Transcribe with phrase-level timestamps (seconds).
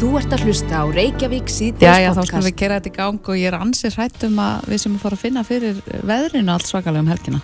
[0.00, 1.98] Þú ert að hlusta á Reykjavík síðdeis podcast.
[2.00, 4.38] Já, já, þá skulum við gera þetta í gang og ég er ansið hrætt um
[4.40, 7.40] að við sem að fara að finna fyrir veðrinu allt svakalega um helgina.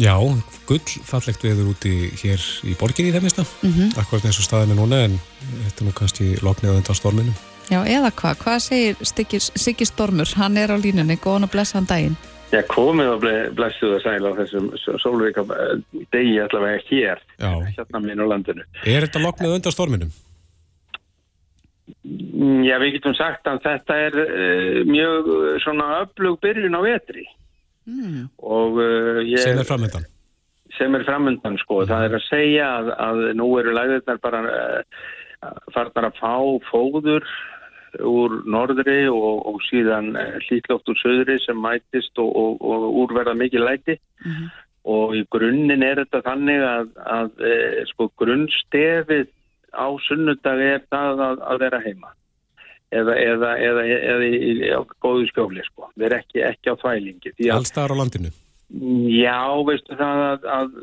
[0.00, 0.14] Já,
[0.70, 1.92] gull fallegt veður úti
[2.22, 3.44] hér í borginni í þeim mista.
[3.60, 3.90] Mm -hmm.
[4.00, 5.18] Akkurat eins og staðið með núna en
[5.66, 7.36] þetta er nú kannski loknið undan storminum.
[7.68, 8.40] Já, eða hvað?
[8.46, 10.32] Hvað segir Siggi Stormur?
[10.40, 12.16] Hann er á línunni, góðan og blessaðan daginn.
[12.48, 13.20] Já, komið og
[13.52, 14.72] blessuð að sæla á þessum
[15.04, 15.44] sólvika
[16.16, 17.20] degi allavega hér,
[17.76, 18.64] hérna minn á landinu.
[18.88, 20.12] Er þetta loknið undan storminum?
[22.10, 25.28] Mm, já, við getum sagt að þetta er uh, mjög
[25.62, 27.26] svona öflug byrjun á vetri.
[27.86, 28.26] Mm.
[28.40, 30.08] Uh, ég, sem er framöndan?
[30.78, 31.82] Sem er framöndan, sko.
[31.82, 31.90] Mm.
[31.92, 35.06] Það er að segja að, að nú eru læðirnar bara uh,
[35.74, 36.34] farnar að fá
[36.70, 37.28] fóður
[38.06, 40.12] úr norðri og, og síðan
[40.46, 43.98] hlýtlótt úr söðri sem mætist og, og, og úrverða mikið læti.
[44.24, 44.50] -hmm.
[44.90, 49.28] Og í grunninn er þetta þannig að, að, að sko, grunnstefið
[49.74, 52.12] á sunnudag er það að, að vera heima
[52.90, 54.70] eða, eða, eða, eða í, í
[55.02, 55.90] góðu skjóli sko.
[55.94, 58.32] við erum ekki, ekki á þvælingi Allstaðar á landinu?
[58.70, 60.74] Já, veistu það að, að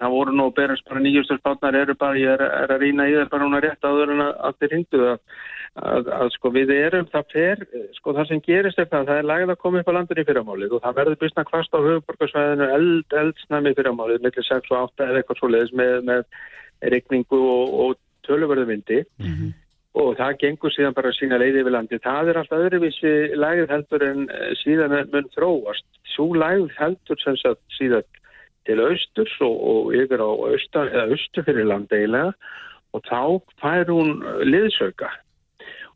[0.00, 3.08] það voru nú að berast bara nýjustur spátnar eru bara, ég er, er að rýna
[3.10, 7.10] í það bara núna rétt áður en að þeir hindu að, að sko við erum
[7.12, 7.66] það fer,
[7.98, 10.28] sko það sem gerist er það það er lagið að koma upp á landinu í
[10.30, 14.80] fyrramálið og það verður bysna kvast á höfuborgarsvæðinu eld, eldsnæmi í fyrramálið, millir 6 og
[14.94, 16.24] 8 eða eitthvað svo leiðis með, með
[16.94, 19.52] regningu og, og töluverðu vindi mm -hmm.
[20.02, 21.98] og það gengur síðan bara sína leiði við landi.
[21.98, 25.86] Það er alltaf öðruvísi lægð heldur en eh, síðan mun þróast.
[26.14, 28.06] Svo lægð heldur sem sagt síðan
[28.66, 32.32] til austurs og, og yfir á austan, eða austu fyrir landeilega
[32.94, 33.22] og þá
[33.60, 35.10] fær hún liðsauka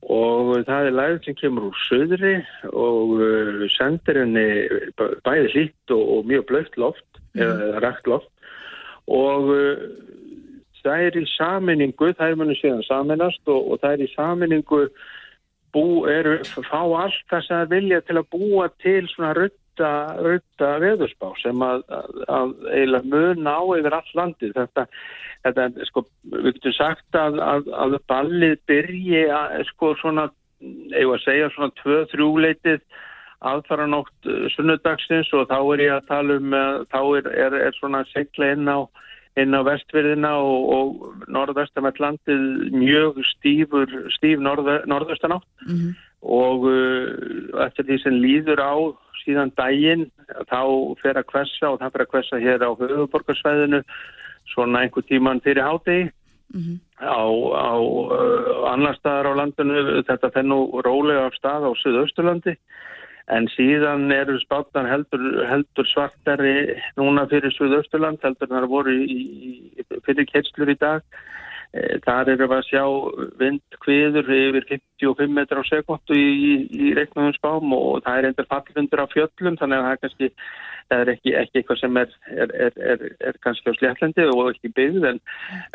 [0.07, 2.35] og það er lægð sem kemur úr söðri
[2.71, 4.47] og uh, sendir henni
[5.27, 7.43] bæði hlýtt og, og mjög blögt loft mm.
[7.43, 8.31] eða rægt loft
[9.09, 9.89] og uh,
[10.89, 14.83] það er í saminningu, það er munið síðan saminast og, og það er í saminningu
[15.77, 16.37] bú, eru,
[16.69, 19.93] fá allt það sem það vilja til að búa til svona rutta,
[20.25, 24.87] rutta veðurspá sem að, að, að eiginlega mun á yfir all landi þetta,
[25.47, 31.77] þetta sko, við getum sagt að, að ballið byrji að sko svona, að segja svona
[31.83, 32.83] tvö-þrjú leitið
[33.47, 36.57] aðfara nótt sunnudagsins og þá er ég að tala um,
[36.91, 38.83] þá er, er, er svona segla inn á
[39.43, 42.45] inn á vestverðina og, og norðvestamætt landið
[42.75, 45.93] mjög stífur, stíf norð, norðvestanátt mm -hmm.
[46.23, 48.75] og uh, eftir því sem líður á
[49.25, 50.11] síðan daginn
[50.51, 50.63] þá
[51.03, 53.83] fer að kvessa og það fer að kvessa hér á höfuborgarsvæðinu
[54.55, 56.11] svona einhver tíman fyrir hádegi
[56.55, 56.77] mm -hmm.
[57.03, 57.25] á,
[57.55, 62.57] á uh, annar staðar á landinu þetta fennu rólega af stað á Suðausturlandi
[63.29, 66.55] En síðan eru spátnar heldur, heldur svartari
[66.97, 69.19] núna fyrir Suðausturland, heldur þar voru í,
[69.51, 71.05] í, fyrir ketslur í dag.
[71.77, 72.85] E, þar eru við að sjá
[73.43, 74.69] vindkviður yfir
[75.01, 79.61] 55 metrar á sekundu í, í reiknum spám og það er endur fallundur á fjöllum
[79.61, 80.31] þannig að það er kannski
[80.89, 82.13] það er ekki, ekki eitthvað sem er,
[82.45, 82.53] er,
[82.93, 85.19] er, er kannski á sléttlendi og ekki byggð en,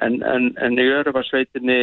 [0.05, 1.77] en, en, en í örfarsveitinni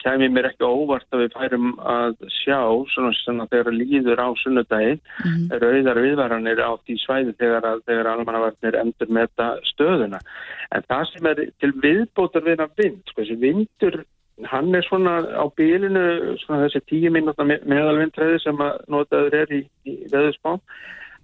[0.00, 2.60] kemur mér ekki óvart að við færum að sjá
[2.94, 5.58] svona sem að þegar líður á sunnudaginn mm -hmm.
[5.64, 10.22] rauðar viðvaranir á því svæði þegar, þegar almannavarnir endur með þetta stöðuna
[10.70, 14.02] en það sem er til viðbótar við að vind sko þessi vindur
[14.48, 19.60] hann er svona á bílinu svona þessi tíu mínúta meðalvindræði sem að notaður er í,
[19.84, 20.62] í veðusbám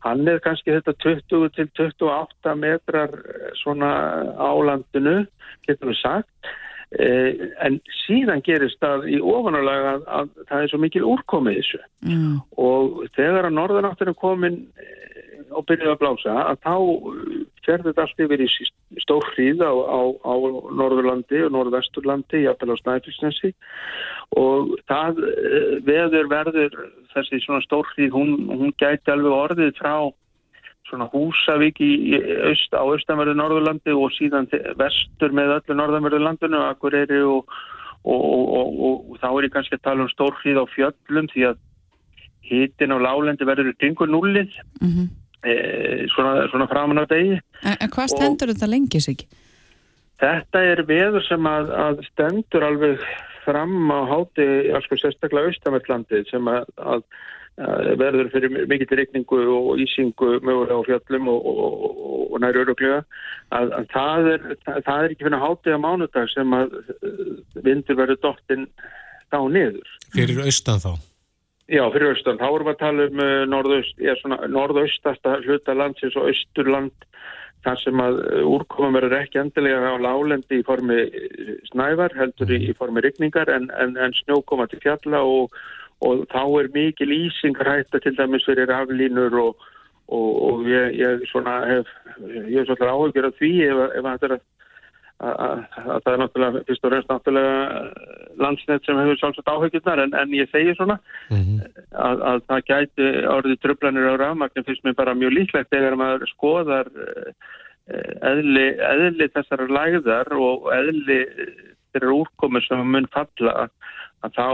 [0.06, 3.90] Hann er kannski þetta 20 til 28 metrar eh, svona
[4.38, 5.24] álandinu,
[5.66, 6.50] getur við sagt,
[7.00, 11.82] eh, en síðan gerist það í ofanulega að, að það er svo mikil úrkomið þessu.
[12.06, 12.36] Mm.
[12.68, 14.60] og þegar að norðanáttur er komin
[15.54, 16.74] og byrjuð að blása að þá
[17.66, 18.48] ferður þetta allt yfir í
[19.02, 20.34] stór hríð á, á, á
[20.80, 23.52] Norðurlandi og Norðvesturlandi, jafnvel á Snæfellsnesi
[24.38, 26.78] og það eh, veður verður
[27.14, 29.96] þessi svona stór hríð, hún, hún gæti alveg orðið frá
[30.86, 32.18] svona Húsavík í, í
[32.52, 34.46] öst, á austanverðu Norðurlandi og síðan
[34.78, 37.50] vestur með öllu Norðanverðu landinu, Akureyri og,
[38.06, 41.48] og, og, og þá er ég kannski að tala um stór hríð á fjöllum því
[41.50, 41.62] að
[42.46, 44.52] hitin á lálendi verður kringu nullið.
[44.78, 45.14] Mm -hmm
[46.14, 47.38] svona, svona framan á degi.
[47.62, 49.26] En, en hvað stendur þetta lengi sig?
[50.20, 53.02] Þetta er veður sem að, að stendur alveg
[53.44, 57.04] fram á háti, alveg sérstaklega austamertlandi sem að, að
[57.96, 61.86] verður fyrir mikið til reikningu og ísingu mögulega á fjöllum og, og,
[62.34, 62.98] og næri öruglega
[63.48, 66.74] að, að það, er, það, það er ekki fyrir hátíða mánudag sem að
[67.64, 68.66] vindur verður dóttinn
[69.32, 69.94] þá niður.
[70.12, 70.92] Fyrir austan þá?
[71.66, 72.38] Já, fyrir austan.
[72.38, 74.02] Þá erum við að tala um uh, norðaust,
[74.54, 77.08] norðaustasta hluta landsins og austurland
[77.66, 81.00] þar sem að úrkomum verður ekki endilega á lálendi í formi
[81.72, 85.56] snævar, heldur í, formi rigningar en, en, en snjókoma til fjalla og,
[86.06, 89.66] og þá er mikil ísingar hætta til dæmis fyrir aflínur og,
[90.06, 91.90] og, og ég, ég svona hef,
[92.22, 94.44] ég hef svolítið áhugjur af því ef, ef þetta er að
[95.24, 95.62] að
[96.04, 97.52] það er náttúrulega fyrst og reynst náttúrulega
[98.42, 100.98] landsnett sem hefur sjálfsagt áhugjurnar en, en ég segi svona
[101.30, 101.60] mm -hmm.
[101.92, 106.28] að, að það gæti árið tröflanir á rafmagnum fyrst mér bara mjög líklegt þegar maður
[106.34, 111.20] skoðar eh, eðli, eðli þessar læðar og eðli
[111.96, 113.68] þeirra úrkomur sem mun falla
[114.34, 114.48] þá,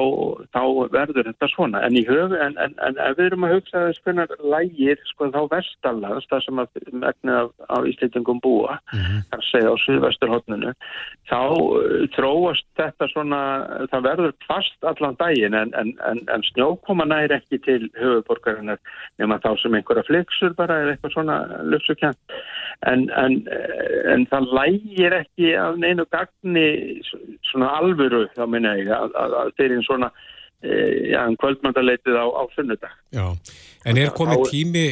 [0.53, 4.03] þá verður þetta svona en, höf, en, en, en ef við erum að hugsa þess
[4.07, 9.23] hvernig lægir sko, þá vestalans það sem að megnið af, af Ísleitingum búa mm -hmm.
[9.33, 10.73] þar segja á Suðvesturhóttninu
[11.31, 11.41] þá
[12.17, 13.43] tróast þetta svona
[13.93, 18.81] það verður fast allan daginn en snjókoma næri ekki til höfuborgarinnar
[19.19, 22.39] nema þá sem einhverja flyksur bara eða eitthvað svona lufsukjent
[22.91, 26.67] en það lægir ekki af neinu gagni
[27.51, 30.09] svona alvöru þá minna ég að, að fyrir svona
[30.63, 32.97] e, ja, um kvöldmandaleitið á, á sunnudag.
[33.15, 33.27] Já,
[33.87, 34.85] en er komið tími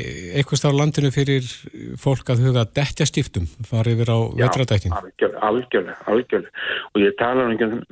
[0.46, 1.50] stáð á landinu fyrir
[1.98, 4.94] fólk að huga dettja stiftum, fara yfir á vetradæktin?
[4.94, 7.82] Já, algjörlega, algjörlega og ég tala um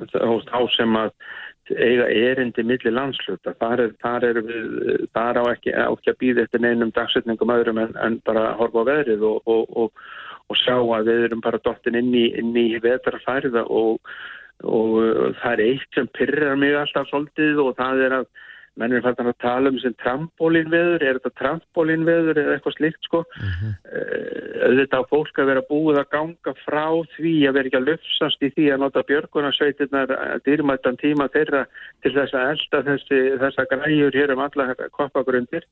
[0.47, 1.13] þá sem að
[1.77, 6.47] eiga erindi millir landsluta, þar er, þar er við, þar á ekki, ekki að býða
[6.47, 10.03] eftir neinum dagsetningum öðrum en, en bara horfa á veðrið og, og, og,
[10.49, 14.01] og sjá að við erum bara dottin inn í, í vetrafærða og
[14.67, 18.25] og uh, það er eitt sem pyrrar mig alltaf svolítið og það er að
[18.79, 23.21] menn er fælt að tala um sem trampolínveður er þetta trampolínveður eða eitthvað slikt sko
[23.25, 23.73] mm -hmm.
[24.67, 26.85] auðvitað á fólk að vera búið að ganga frá
[27.15, 31.65] því að vera ekki að löfsast í því að nota björgunarsveitirnar eh, dýrmættan tíma þeirra
[32.03, 35.65] til þess að elda þessi, þessa græjur hér um alla koppagrundir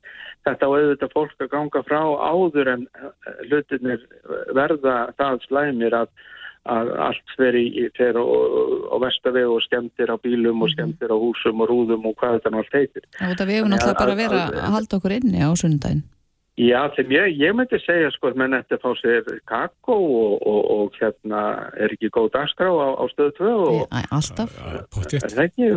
[0.44, 3.12] þetta á auðvitað fólk að ganga frá áður en eh,
[3.48, 4.02] hlutinir
[4.54, 6.10] verða það slæmir að
[6.68, 10.74] að allt fer á vestavegu og skemmtir á bílum og mhm.
[10.76, 13.08] skemmtir á húsum og rúðum og hvað þetta náttúrulega heitir.
[13.18, 16.06] Það vegu náttúrulega bara að vera að halda okkur inni á sundaginn.
[16.58, 20.32] Já, þegar ég, ég myndi segja sko að menn eftir að fá sér kakó og,
[20.42, 21.42] og, og hérna
[21.78, 23.50] er ekki góð dagskrá á, á stöðu 2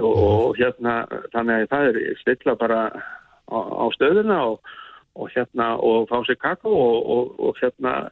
[0.01, 0.95] og, og hérna
[1.35, 6.73] þannig að það er stilla bara á, á stöðuna og hérna og fá sér kakó
[6.73, 8.09] og hérna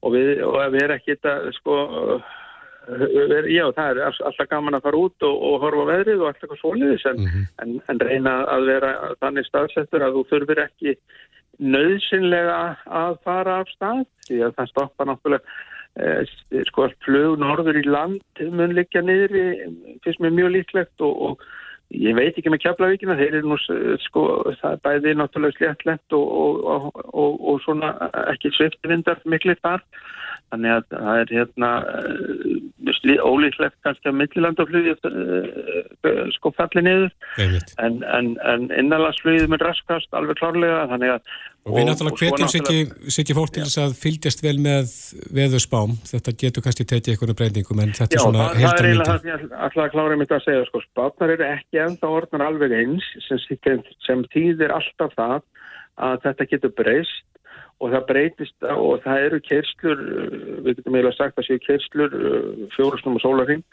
[0.00, 1.78] og við, og við erum ekki þetta sko
[2.88, 6.46] við, já það er alltaf gaman að fara út og, og horfa veðrið og alltaf
[6.46, 7.48] eitthvað svoliðis en, mm -hmm.
[7.62, 10.96] en, en reyna að vera þannig staðsettur að þú þurfir ekki
[11.60, 15.44] nöðsynlega að fara af stað því að það stoppa náttúrulega
[16.00, 19.36] eh, sko flug norður í land mun líka niður
[20.04, 21.48] fyrst með mjög líklegt og, og
[21.90, 23.56] Ég veit ekki með kjaflavíkina, þeir eru nú
[24.04, 24.22] sko,
[24.60, 27.90] það er bæði náttúrulega sléttlegt og, og, og, og svona
[28.30, 29.82] ekki sviftivindar miklir þar.
[30.50, 37.12] Þannig að það er hérna uh, ólíklegt kannski að millilandaflugið uh, sko falli niður.
[37.82, 40.88] En, en, en innanlandsflugið með raskast alveg klárlega.
[40.90, 41.36] Þannig að
[41.68, 44.92] Og við náttúrulega hvetjum sikki fólk til þess að fylgjast vel með
[45.36, 45.92] veðurspám.
[46.08, 48.64] Þetta getur kannski tekið einhverju breytingum en þetta Já, er svona heldar myndi.
[48.64, 50.62] Já, það er eiginlega það sem ég að klára mitt að segja.
[50.70, 55.42] Sko, spánar eru ekki ennþá orðnar alveg eins sem, sem týðir alltaf það
[56.00, 57.26] að þetta getur breyst
[57.80, 60.02] og það breytist og það eru keirslur,
[60.64, 62.16] við getum eiginlega sagt að séu keirslur
[62.76, 63.64] fjórusnum og sólarhing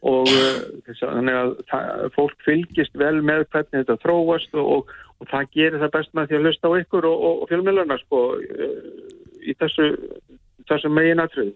[0.00, 5.50] og að þannig að fólk fylgist vel með hvernig þetta þróast og, og og það
[5.56, 8.22] gerir það best með því að hlusta á ykkur og, og, og fjölmjöluna sko
[9.40, 9.90] í þessu,
[10.70, 11.52] þessu megin aðtröðu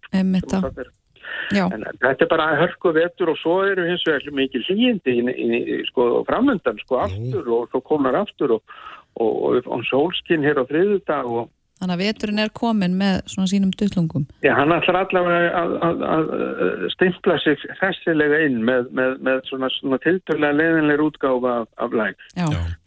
[1.73, 5.61] en þetta er bara hörku vetur og svo eru hins vegar mikið hlýjindi í, í,
[5.79, 8.77] í sko framöndan sko aftur og svo komar aftur og,
[9.17, 11.49] og sólskinn hér á þriðu dag og
[11.85, 14.23] Þannig að veturinn er komin með svona sínum duttlungum.
[14.41, 19.69] Já, hann ætlar allavega að, að, að stimpla sig hressilega inn með, með, með svona,
[19.75, 22.25] svona tilturlega leðinlegur útgáfa af, af læg.
[22.41, 22.47] Já.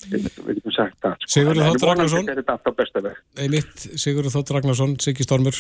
[0.10, 0.26] Við
[0.56, 1.14] getum sagt það.
[1.22, 1.30] Sko.
[1.36, 2.26] Sigurður Þótt Ragnarsson.
[2.26, 3.20] Það er þetta besta veg.
[3.46, 5.60] Einmitt, Sigurður Þótt Ragnarsson, Siggi Stormur,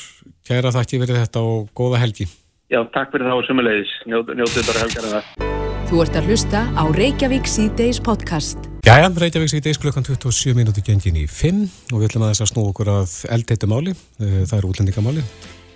[0.49, 2.25] kæra þakki verið þetta og góða helgi.
[2.73, 3.93] Já, takk fyrir það og sumulegis.
[4.09, 5.53] Njótið bara helgar en það.
[5.91, 8.65] Þú ert að hlusta á Reykjavík C-Days podcast.
[8.87, 11.57] Jæja, Reykjavík C-Days klukkan 27 minúti gengin í 5
[11.91, 15.23] og við ætlum að þess að snú okkur að eldheitu máli, eh, það er útlendingamáli.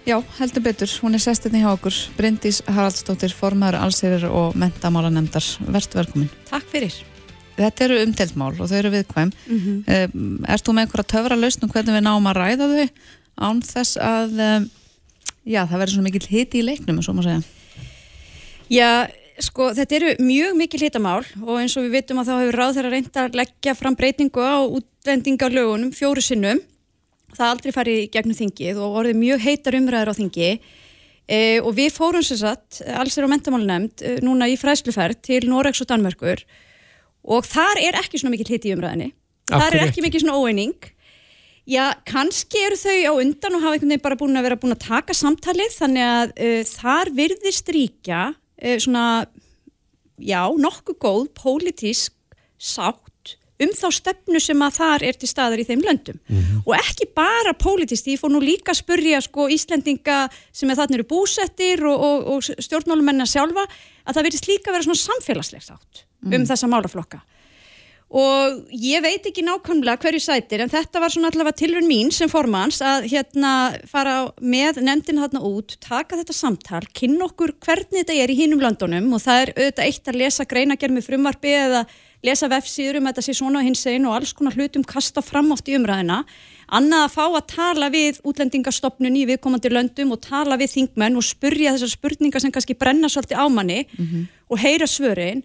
[0.08, 5.44] Já, heldur betur, hún er sestinni hjá okkur, Bryndís Haraldsdóttir, formadur allsýrir og mentamálanemndar.
[5.60, 6.30] Verðt velkomin.
[6.48, 6.96] Takk fyrir.
[7.58, 9.34] Þetta eru umteltmál og þau eru viðkvæm.
[9.50, 10.48] Mm -hmm.
[10.48, 12.90] Erst þú með einhverja töfra lausnum hvernig við náum að ræða þau
[13.44, 14.70] án þess að
[15.44, 17.44] já, það verður svona mikill hiti í leiknum, svo maður segja?
[18.70, 19.08] Já,
[19.42, 22.76] Sko þetta eru mjög mikil hitamál og eins og við vitum að þá hefur ráð
[22.78, 26.62] þeirra reynd að leggja fram breytingu á útlendingarlögunum fjóru sinnum.
[27.32, 30.52] Það aldrei farið gegnum þingið og orðið mjög heitar umræður á þingi.
[31.32, 35.46] E, og við fórum sér satt, alls er á mentamálunemnd e, núna í fræsluferð til
[35.48, 36.42] Noregs og Danmörkur
[37.22, 39.12] og þar er ekki svona mikil hitt í umræðinni
[39.52, 40.76] þar er ekki mikil svona óeining.
[41.70, 44.76] Já, kannski eru þau á undan og hafa einhvern veginn bara búin að vera búin
[44.76, 48.22] að taka samtalið þannig að uh, þar virðist ríkja
[48.62, 49.26] svona,
[50.22, 52.14] já, nokkuð góð pólitísk
[52.62, 56.62] sátt um þá stefnu sem að þar er til staðar í þeim löndum mm -hmm.
[56.66, 60.98] og ekki bara pólitíst, ég fór nú líka að spurja sko Íslendinga sem er þarna
[60.98, 63.66] eru búsettir og, og, og stjórnmálumennar sjálfa
[64.06, 66.36] að það verðist líka vera svona samfélagslegt átt mm -hmm.
[66.36, 67.22] um þessa málaflokka
[68.12, 72.28] og ég veit ekki nákvæmlega hverju sætir en þetta var svona allavega tilrun mín sem
[72.32, 73.52] formans að hérna
[73.88, 78.64] fara með nefndin hérna út, taka þetta samtal kynna okkur hvernig þetta er í hínum
[78.64, 81.86] landunum og það er auðvitað eitt að lesa greinagerð með frumvarfi eða
[82.22, 85.72] lesa vefsýður um þetta sé svona hins einn og alls konar hlutum kasta fram átt
[85.72, 86.20] í umræðina
[86.72, 91.26] annað að fá að tala við útlendingastofnun í viðkomandi löndum og tala við þingmenn og
[91.26, 94.30] spurja þessar spurningar sem kannski brenna svolítið á manni mm -hmm.
[94.52, 95.44] og heyra svörin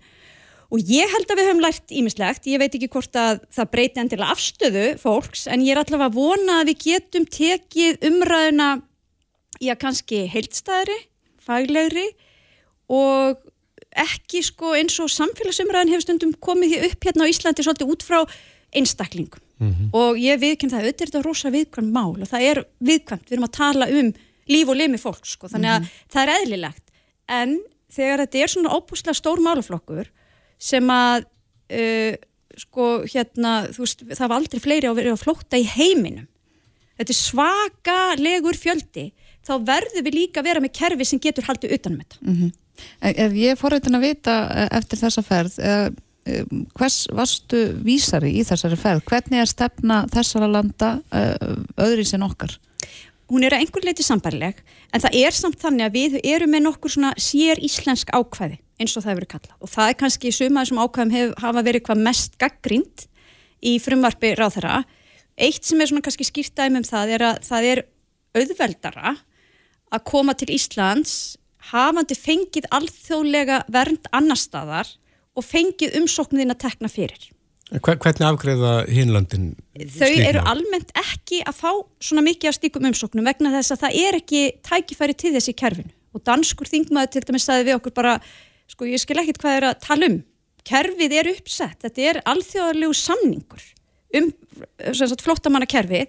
[0.72, 4.02] og ég held að við höfum lært ímislegt, ég veit ekki hvort að það breyti
[4.02, 8.70] endilega afstöðu fólks en ég er allavega að vona að við getum tekið umræðina
[9.62, 10.98] í að kannski heilstæðri,
[11.42, 12.08] faglegri
[12.92, 13.38] og
[13.96, 18.18] ekki sko eins og samfélagsumræðin hefur stundum komið upp hérna á Íslandi svolítið út frá
[18.76, 19.88] einstaklingum mm -hmm.
[19.92, 23.32] og ég viðkynna það, auðvitað er þetta rosa viðkvæmt mál og það er viðkvæmt, við
[23.32, 24.12] erum að tala um
[24.46, 26.12] líf og limi fólk sko, þannig að mm -hmm.
[26.12, 26.86] það er eðlilegt,
[27.28, 30.06] en þegar þetta er svona óbúslega stór málaflokkur
[30.58, 32.16] sem að uh,
[32.56, 36.28] sko hérna veist, það var aldrei fleiri að vera að flóta í heiminum
[36.96, 39.10] þetta er svaka legur fjöldi
[39.46, 42.54] þá verður við líka að vera með kerfi sem getur haldið utanum þetta mm -hmm.
[43.00, 45.88] Ef ég fór eitthvað að vita eh, eftir þessa ferð, eh,
[46.76, 49.00] hvers varstu vísari í þessari ferð?
[49.08, 51.00] Hvernig er stefna þessara landa
[51.78, 52.58] öðri sem okkar?
[53.32, 54.60] Hún er að einhver leiti sambarleg,
[54.92, 58.96] en það er samt þannig að við erum með nokkur svona sér íslensk ákvæði eins
[58.96, 61.84] og það hefur verið kallað og það er kannski sumaður sem ákvæðum hef, hafa verið
[61.88, 63.06] hvað mest gaggrind
[63.66, 64.82] í frumvarfi ráð þeirra.
[65.36, 67.82] Eitt sem er svona kannski skýrtaðum um það er að það er
[68.36, 69.14] auðveldara
[69.96, 71.36] að koma til Íslands
[71.70, 74.90] hafandi fengið alþjóðlega vernd annar staðar
[75.36, 77.32] og fengið umsóknuðin að tekna fyrir.
[77.66, 79.48] Hvernig afgreða hinlandin?
[79.74, 83.96] Þau eru almennt ekki að fá svona mikið af stíkum umsóknum vegna þess að það
[84.04, 88.14] er ekki tækifæri til þessi kerfinu og danskur þingmaður til dæmis staði við okkur bara,
[88.70, 90.20] sko ég skil ekkit hvað er að tala um.
[90.66, 93.66] Kerfið er uppsett, þetta er alþjóðarlegu samningur
[94.16, 94.30] um
[95.22, 96.08] flottamannakerfið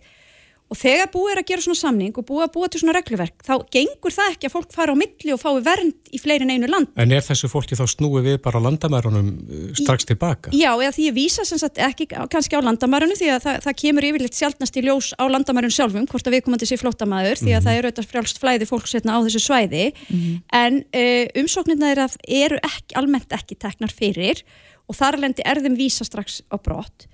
[0.68, 3.38] Og þegar búið er að gera svona samning og búið að búa til svona regluverk,
[3.48, 6.68] þá gengur það ekki að fólk fara á milli og fái vernd í fleirin einu
[6.68, 6.90] land.
[7.00, 10.52] En er þessu fólki þá snúið við bara á landamærunum uh, strax tilbaka?
[10.52, 13.80] Já, eða því ég vísa sem sagt ekki kannski á landamærunu því að það, það
[13.84, 17.40] kemur yfirleitt sjálfnast í ljós á landamærun sjálfum, hvort að við komum til sér flótamaður,
[17.40, 17.68] því að mm -hmm.
[17.68, 20.36] það eru auðvitað frjálst flæði fólk setna á þessu svæði, mm -hmm.
[20.52, 21.96] en uh, umsóknirna
[22.28, 24.44] eru ekki, almennt ekki teknar fyrir
[24.88, 27.08] og þar lendi er þeim vísa strax á brott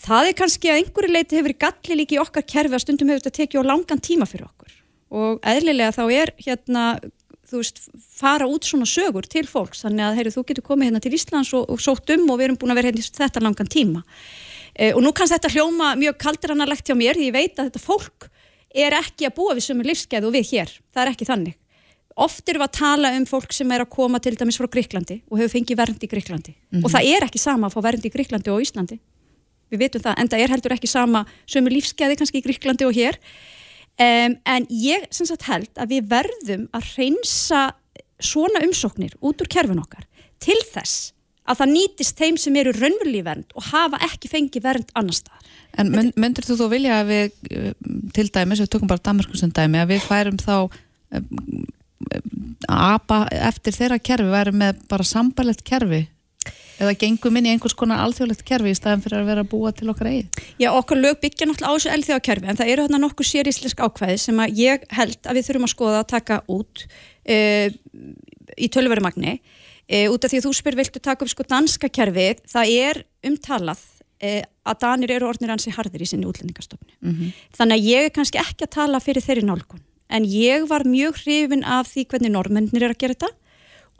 [0.00, 3.24] það er kannski að einhverju leiti hefur galli líki í okkar kerfi að stundum hefur
[3.24, 4.78] þetta tekið á langan tíma fyrir okkur.
[5.12, 6.84] Og eðlilega þá er hérna
[7.52, 7.82] þú veist,
[8.16, 11.52] fara út svona sögur til fólks, þannig að heyru, þú getur komið hérna til Íslands
[11.58, 14.04] og, og sótt um og við erum búin að vera hérna þetta langan tíma.
[14.72, 17.82] E, og nú kannski þetta hljóma mjög kaldranarlegt hjá mér því ég veit að þetta
[17.82, 18.30] fólk
[18.72, 21.58] er ekki að búa við sömu lífskeið og við hér, það er ekki þannig.
[22.22, 25.20] Oft erum við að tala um fólk sem er að koma til dæmis frá Gríklandi
[25.28, 26.84] og hefur fengið vernd í Gríklandi mm -hmm.
[26.84, 28.98] og það er ekki sama að fá vernd í Gríklandi og Íslandi
[29.72, 32.96] við vitum það, en það er heldur ekki sama sömu lífskeiði kannski í Gríklandi og
[32.96, 33.18] hér
[33.96, 37.64] um, en ég sem sagt held að við verðum að reynsa
[38.22, 40.06] svona umsóknir út úr kerfin okkar
[40.42, 41.12] til þess
[41.42, 45.50] að það nýtist þeim sem eru raunverulí vernd og hafa ekki fengið vernd annar stað.
[45.80, 47.72] En myndur þú þó vilja að við, eh,
[48.14, 50.70] til dæmis, við tökum bara Danmarkusum dæmi, að við færum þá
[51.12, 51.24] að
[52.68, 56.06] apa eftir þeirra kerfi, værum með bara sambalett kerfi
[56.80, 59.72] eða gengum inn í einhvers konar alþjóðlegt kerfi í staðan fyrir að vera að búa
[59.76, 60.42] til okkar eigið?
[60.62, 64.18] Já, okkar lög byggja náttúrulega á þessu alþjóðakerfi en það eru þarna nokkuð séríslensk ákvæði
[64.22, 67.66] sem að ég held að við þurfum að skoða að taka út uh,
[68.56, 72.42] í tölverumagni uh, út af því að þú spyr viltu taka upp sko danska kerfið,
[72.50, 73.84] það er umtalað
[74.22, 77.38] uh, að danir eru orðnir hansi hardir í sinni útlendingarstofni mm -hmm.
[77.58, 81.22] þannig að ég er kannski ekki að tala fyrir þeirri nálgun en ég var mjög
[81.24, 83.30] hrifin af því hvernig normennir er að gera þetta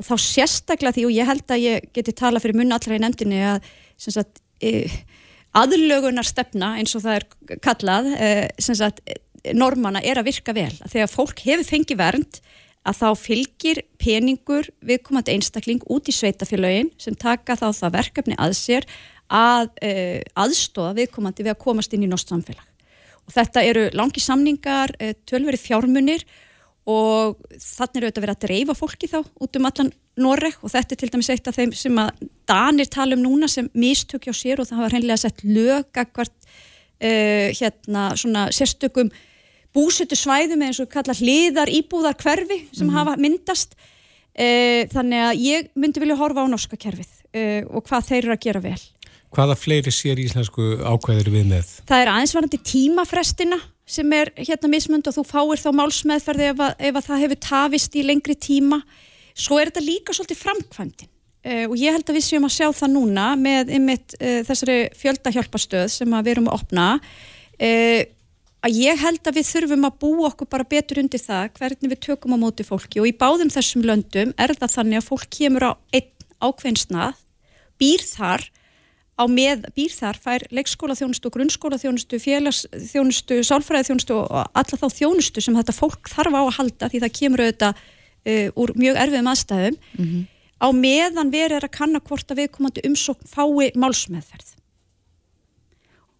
[0.02, 3.02] og þá sérstaklega því og ég held að ég geti tala fyrir munna allra í
[3.02, 3.68] nefndinni að
[4.02, 4.88] sagt, e,
[5.54, 8.32] aðlögunar stefna eins og það er kallað e,
[8.66, 9.02] sagt,
[9.54, 10.72] normana er að virka vel.
[10.82, 12.42] Að þegar fólk hefur fengið vernd
[12.82, 18.56] að þá fylgir peningur viðkomandi einstakling út í sveitafélagin sem taka þá það verkefni að
[18.58, 18.88] sér
[19.32, 19.92] að e,
[20.34, 22.66] aðstóða viðkomandi við að komast inn í nátt samfélag.
[23.22, 24.90] Og þetta eru langi samningar,
[25.30, 26.24] tölveri fjármunir
[26.88, 29.90] og þannig eru auðvitað verið að dreifa fólki þá út um allan
[30.22, 30.56] Noreg.
[30.62, 33.68] Og þetta er til dæmis eitt af þeim sem að Danir tala um núna sem
[33.78, 34.62] mistökja á sér.
[34.62, 39.12] Og það hafa hreinlega sett lögakvart uh, hérna svona sérstökum
[39.72, 42.96] búsutu svæðum eins og kalla hliðar íbúðar hverfi sem mm.
[42.98, 43.78] hafa myndast.
[44.32, 48.34] Uh, þannig að ég myndi vilja horfa á norska kerfið uh, og hvað þeir eru
[48.34, 48.80] að gera vel.
[49.32, 51.68] Hvaða fleiri sér íslensku ákveður við með?
[51.88, 53.58] Það er aðeinsvarandi tímafrestina
[53.92, 57.40] sem er hérna mismund og þú fáir þá málsmeðferði ef, að, ef að það hefur
[57.46, 58.80] tafist í lengri tíma.
[59.32, 61.10] Svo er þetta líka svolítið framkvæmdin.
[61.42, 64.76] Uh, og ég held að við séum að sjá það núna með einmitt uh, þessari
[64.94, 66.88] fjöldahjálpastöð sem við erum að opna.
[67.58, 68.02] Uh,
[68.62, 72.02] að ég held að við þurfum að búa okkur bara betur undir það hvernig við
[72.06, 73.02] tökum á móti fólki.
[73.02, 76.10] Og í báðum þessum löndum er það þannig að fólk kemur á einn
[76.42, 77.18] ákveðnsnað
[77.82, 78.46] býr þar
[79.18, 84.78] á með býr þar fær leikskóla þjónustu, grunnskóla þjónustu, félags þjónustu, sálfræði þjónustu og alla
[84.80, 88.72] þá þjónustu sem þetta fólk þarf á að halda því það kemur auðvitað uh, úr
[88.78, 89.76] mjög erfiðum aðstæðum.
[89.98, 90.22] Mm -hmm.
[90.64, 94.56] á meðan verið er að kanna hvort að viðkomandi umsókn fái málsmeðferð.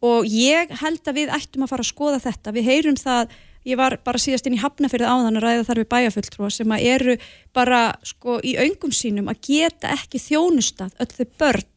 [0.02, 3.32] Og ég held að við ættum að fara að skoða þetta, við heyrum það
[3.68, 7.16] ég var bara síðast inn í Hafnafjörðu áðan að ræða þar við bæjafulltrúa sem eru
[7.54, 11.68] bara sko í öngum sínum að geta ekki þjónustað öll þau börn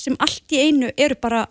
[0.00, 1.46] sem allt í einu eru bara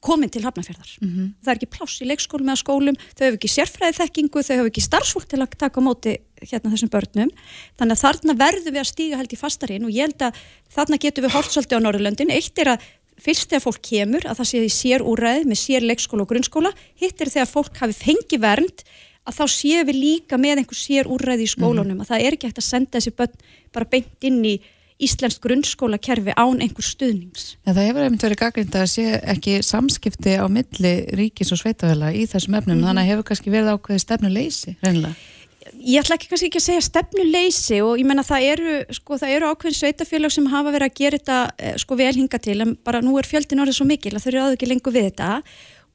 [0.00, 0.90] komin til hafnafjörðar.
[1.00, 1.26] Mm -hmm.
[1.44, 4.70] Það er ekki pláss í leikskólum eða skólum, þau hefur ekki sérfræði þekkingu, þau hefur
[4.70, 7.30] ekki starfsfólk til að taka á móti hérna þessum börnum.
[7.76, 10.32] Þannig að þarna verðum við að stíga held í fastarinn og ég held að
[10.72, 12.32] þarna getum við hort svolítið á Norðurlöndin.
[12.32, 12.80] Eitt er að
[13.20, 16.72] fyrst þegar fólk kemur að það sé í sér úræði með sér leikskóla og grunnskóla,
[16.96, 18.84] hitt er þegar fólk hafi fengið vernd
[19.28, 22.00] að þá séum við líka með einhver sér úræði í skólunum, mm -hmm.
[22.00, 23.36] að það er ekki hægt að senda þessi börn
[23.72, 24.54] bara beint inn í
[25.00, 27.56] íslenskt grunnskólakerfi án einhver stuðnings.
[27.64, 29.04] En það hefur einmitt verið gaggrind að sé
[29.34, 32.88] ekki samskipti á milli ríkis og sveitafæla í þessum efnum, mm -hmm.
[32.88, 35.14] þannig að hefur kannski verið ákveði stefnuleysi, reynilega.
[35.80, 39.34] Ég ætla ekki kannski ekki að segja stefnuleysi og ég menna það eru, sko, það
[39.36, 42.76] eru ákveðin sveitafélag sem hafa verið að gera þetta eh, sko vel hinga til, en
[42.84, 45.42] bara nú er fjöldin orðið svo mikil að þau eru ekki lengur við þetta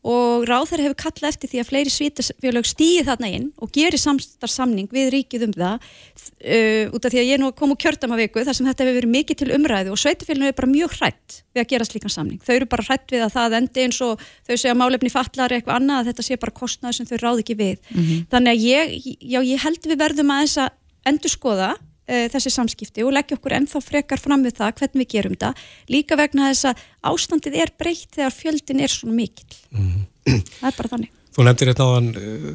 [0.05, 4.91] og ráþæri hefur kallað eftir því að fleiri svítafjölög stýði þarna inn og gerir samstarfsamning
[4.93, 8.57] við ríkið um það uh, út af því að ég nú kom úr kjördamavíku þar
[8.57, 11.69] sem þetta hefur verið mikið til umræðu og sveitafjölunum er bara mjög hrætt við að
[11.73, 12.43] gera slíkan samning.
[12.45, 15.79] Þau eru bara hrætt við að það endi eins og þau segja málefni fallar eitthvað
[15.79, 17.81] annað að þetta sé bara kostnaði sem þau ráð ekki við.
[17.89, 18.23] Mm -hmm.
[18.33, 18.95] Þannig að ég,
[19.33, 20.73] já, ég held við verðum að þess að
[21.09, 21.71] endur skoða
[22.07, 25.67] uh, þessi samskipti og leggja okkur ennþá frekar fram við það hvernig við gerum það.
[25.89, 30.41] Líka vegna þess að ástandið er breytt þegar fjöldin er svona mikil mm -hmm.
[30.59, 31.99] það er bara þannig Þú nefndir hérna á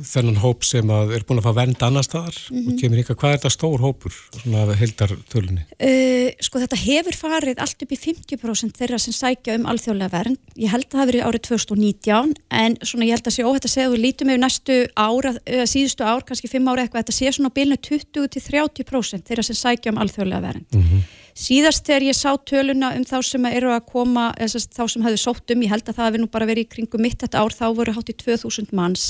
[0.08, 2.68] þennan hóp sem er búin að fá vend annar staðar mm -hmm.
[2.68, 5.66] og kemur ykkar, hvað er þetta stór hópur svona heldar tölunni?
[5.76, 10.40] Uh, sko þetta hefur farið allt upp í 50% þeirra sem sækja um alþjóðlega vernd
[10.56, 13.68] ég held að það hafi verið árið 2019 en svona ég held að sé óhætt
[13.68, 15.30] að segja að við lítum yfir næstu ára,
[15.68, 20.00] síðustu ár, kannski 5 ára eitthvað, þetta sé svona bílnu 20-30% þeirra sem sækja um
[20.00, 21.19] alþjóðlega vernd mm -hmm.
[21.40, 25.20] Síðast þegar ég sá töluna um þá sem eru að koma, eða þá sem hafðu
[25.22, 27.54] sótt um, ég held að það hefði nú bara verið í kringum mitt þetta ár,
[27.56, 29.06] þá voru hátt í 2000 manns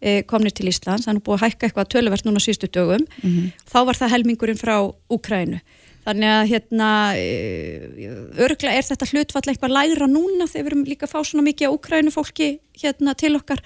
[0.00, 3.54] eh, komnir til Íslands, þannig búið að hækka eitthvað töluvert núna síðustu dögum, mm -hmm.
[3.72, 4.76] þá var það helmingurinn frá
[5.08, 5.62] Úkrænu.
[6.04, 8.12] Þannig að hérna, eh,
[8.44, 11.68] örgla er þetta hlutfall eitthvað læra núna þegar við erum líka að fá svona mikið
[11.68, 13.60] á Úkrænu fólki hérna til okkar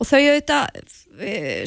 [0.00, 0.99] og þau auðvitað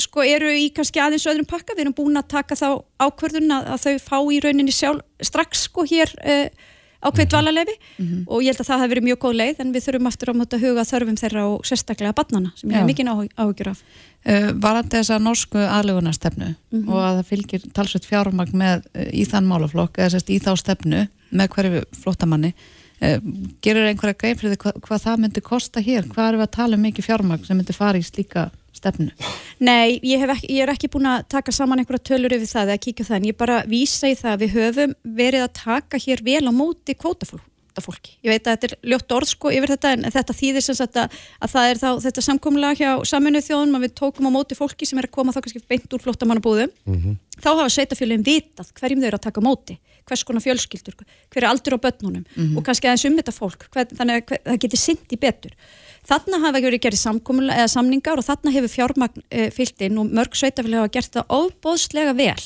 [0.03, 2.69] sko eru í kannski aðeins öðrum pakka, við erum búin að taka þá
[3.01, 6.37] ákvörðun að, að þau fá í rauninni sjálf strax sko hér e,
[7.03, 8.23] ákveð dvalarlefi mm -hmm.
[8.27, 10.39] og ég held að það hefur verið mjög góð leið en við þurfum aftur á
[10.39, 13.83] móta að huga þörfum þeirra og sérstaklega barnana sem ég hef mikið áhugjur af.
[14.23, 16.89] Uh, Varandi þessa norsku aðlugunarstefnu mm -hmm.
[16.89, 20.55] og að það fylgir talsveit fjármagn með uh, í þann málaflokk eða sérst í þá
[20.55, 22.53] stefnu með hverju flottamanni
[23.03, 23.19] Eh,
[23.63, 26.53] gerir einhverja grein fyrir því hvað, hvað það myndi kosta hér, hvað er við að
[26.55, 29.09] tala um mikið fjármagn sem myndi fara í slíka stefnu?
[29.63, 32.83] Nei, ég, ekki, ég er ekki búin að taka saman einhverja tölur yfir það eða
[32.85, 36.23] kíkja það, en ég bara vísa í það að við höfum verið að taka hér
[36.25, 37.49] vel á móti kvótafólk
[37.81, 38.17] fólki.
[38.21, 40.97] Ég veit að þetta er ljótt orð sko yfir þetta en þetta þýðir sem sagt
[40.99, 44.57] að, að það er þá þetta samkomlega hjá saminuð þjóðum að við tókum á móti
[44.57, 47.17] fólki sem er að koma þá kannski beint úr flottamannabúðum mm -hmm.
[47.39, 50.95] þá hafa sveitafélagin vitað hverjum þau eru að taka móti hvers konar fjölskyldur,
[51.31, 52.57] hver er aldur á börnunum mm -hmm.
[52.57, 55.51] og kannski aðeins um þetta fólk hver, þannig að hver, það getur syndi betur
[56.07, 60.35] þarna hafa ekki verið gerðið samningar og þarna hefur fjármagn e, fyllt inn og mörg
[60.37, 62.43] sveitafélag hafa gert það óbóðslega vel.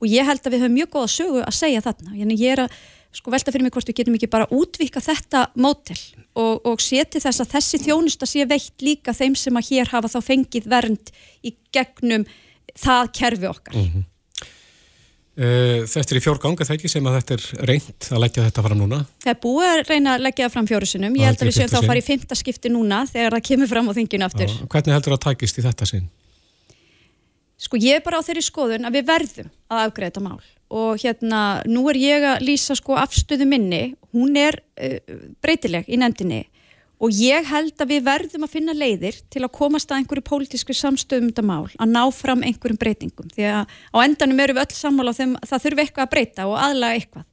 [0.00, 2.78] Og ég held að við höfum mjög góða sögu að segja þarna, ég er að
[3.16, 5.96] sko velta fyrir mig hvort við getum ekki bara útvika þetta mótel
[6.36, 10.10] og, og seti þess að þessi þjónusta sé veitt líka þeim sem að hér hafa
[10.12, 11.12] þá fengið vernd
[11.46, 12.26] í gegnum
[12.76, 13.78] það kerfi okkar.
[13.78, 14.04] Mm -hmm.
[15.36, 18.44] Uh, þetta er í fjórgang, er það ekki sem að þetta er reynd að leggja
[18.46, 19.00] þetta fram núna?
[19.20, 21.18] Það er búið að reyna að leggja það fram fjórusunum.
[21.20, 23.68] Ég held að við séum þá að fara í fymta skipti núna þegar það kemur
[23.68, 24.54] fram á þinginu aftur.
[24.54, 26.06] Já, hvernig heldur það að tækist í þetta sinn?
[27.66, 30.40] Sko ég er bara á þeirri skoðun að við verðum að afgreða þetta mál
[30.76, 33.82] og hérna nú er ég að lýsa sko afstöðu minni,
[34.16, 34.96] hún er uh,
[35.44, 36.42] breytileg í nefndinni
[36.96, 40.76] og ég held að við verðum að finna leiðir til að komast að einhverju pólitísku
[40.76, 44.64] samstöðum um þetta mál, að ná fram einhverjum breytingum, því að á endanum eru við
[44.64, 47.26] öll sammála að það þurfi eitthvað að breyta og aðlaga eitthvað.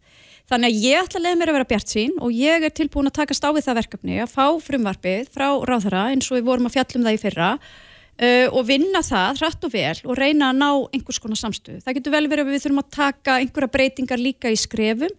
[0.52, 3.08] Þannig að ég ætla að leiða mér að vera bjart sín og ég er tilbúin
[3.08, 6.76] að taka stáfið það verkefni að fá frumvarfið frá ráðara eins og við vorum að
[6.76, 10.68] fjallum það í fyrra uh, og vinna það hratt og vel og reyna að ná
[10.98, 11.80] einhvers konar samstöðu.
[11.86, 15.16] Það getur vel verið að við þurfum að taka einhverja breytingar líka í skrefum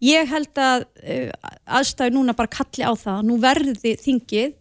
[0.00, 1.30] Ég held að uh,
[1.78, 4.56] aðstæðu núna bara kalli á það, nú verði þingið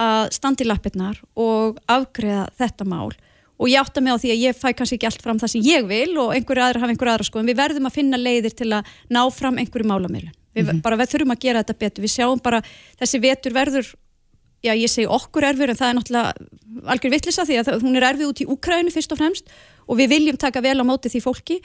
[0.00, 3.14] að standi lappirnar og afgreða þetta mál
[3.54, 5.66] og ég átta mig á því að ég fæ kannski ekki allt fram það sem
[5.66, 8.56] ég vil og einhverju aðra hafa einhverju aðra sko en við verðum að finna leiðir
[8.58, 10.34] til að ná fram einhverju málamilun.
[10.54, 10.82] Við mm -hmm.
[10.82, 12.62] bara við þurfum að gera þetta betur, við sjáum bara
[12.98, 13.94] þessi vetur verður,
[14.62, 16.32] já ég segi okkur erfur en það er náttúrulega
[16.86, 19.44] algjör vittlisa því að hún er erfið út í Úkræðinu fyrst og fremst
[19.86, 21.60] og við viljum taka vel á móti því fólki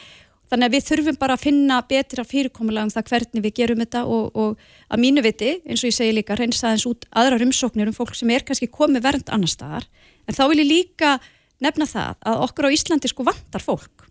[0.50, 4.02] Þannig að við þurfum bara að finna betra fyrirkomulega um það hvernig við gerum þetta
[4.10, 7.92] og, og að mínu viti, eins og ég segi líka, reynst aðeins út aðra rumsóknir
[7.92, 9.86] um fólk sem er kannski komið vernd annar staðar.
[10.26, 11.18] En þá vil ég líka
[11.62, 14.08] nefna það að okkur á Íslandi sko vantar fólk.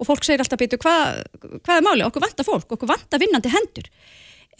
[0.00, 1.22] Og fólk segir alltaf betur, hvað,
[1.60, 2.06] hvað er máli?
[2.06, 3.90] Okkur vantar fólk, okkur vantar vinnandi hendur.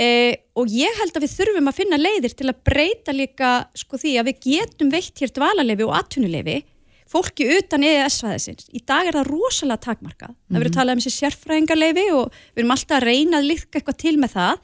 [0.01, 0.09] E,
[0.57, 4.15] og ég held að við þurfum að finna leiðir til að breyta líka sko því
[4.21, 6.61] að við getum veitt hér dvalalefi og atvinnulefi
[7.11, 8.69] fólki utan EES-svæðisins.
[8.71, 10.31] Í dag er það rosalega takmarkað.
[10.31, 10.51] Mm -hmm.
[10.51, 10.79] Það verður mhm.
[10.79, 14.31] talað um þessi sérfræðingarleifi og við erum alltaf að reyna að líka eitthvað til með
[14.39, 14.55] það.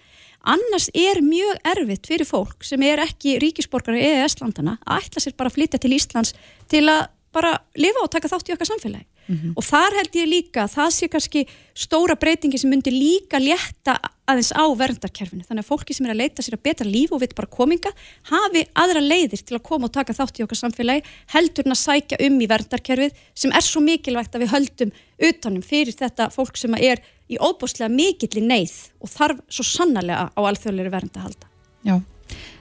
[0.46, 5.34] Annars er mjög erfitt fyrir fólk sem er ekki ríkisborgar í EES-landana að ætla sér
[5.34, 6.34] bara að flytja til Íslands
[6.70, 9.06] til að bara lifa og taka þátt í okkar samfélagi.
[9.26, 9.52] Mm -hmm.
[9.56, 14.52] Og þar held ég líka, það sé kannski stóra breytingi sem myndi líka létta aðeins
[14.54, 15.42] á verndarkerfinu.
[15.46, 17.92] Þannig að fólki sem er að leita sér að betra líf og veit bara kominga
[18.30, 21.02] hafi aðra leiðir til að koma og taka þátt í okkar samfélagi
[21.34, 26.30] heldurna sækja um í verndarkerfið sem er svo mikilvægt að við höldum utanum fyrir þetta
[26.30, 31.16] fólk sem er í óbúslega mikill í neyð og þarf svo sannarlega á alþjóðleiri vernd
[31.16, 31.46] að halda.
[31.82, 32.15] Já.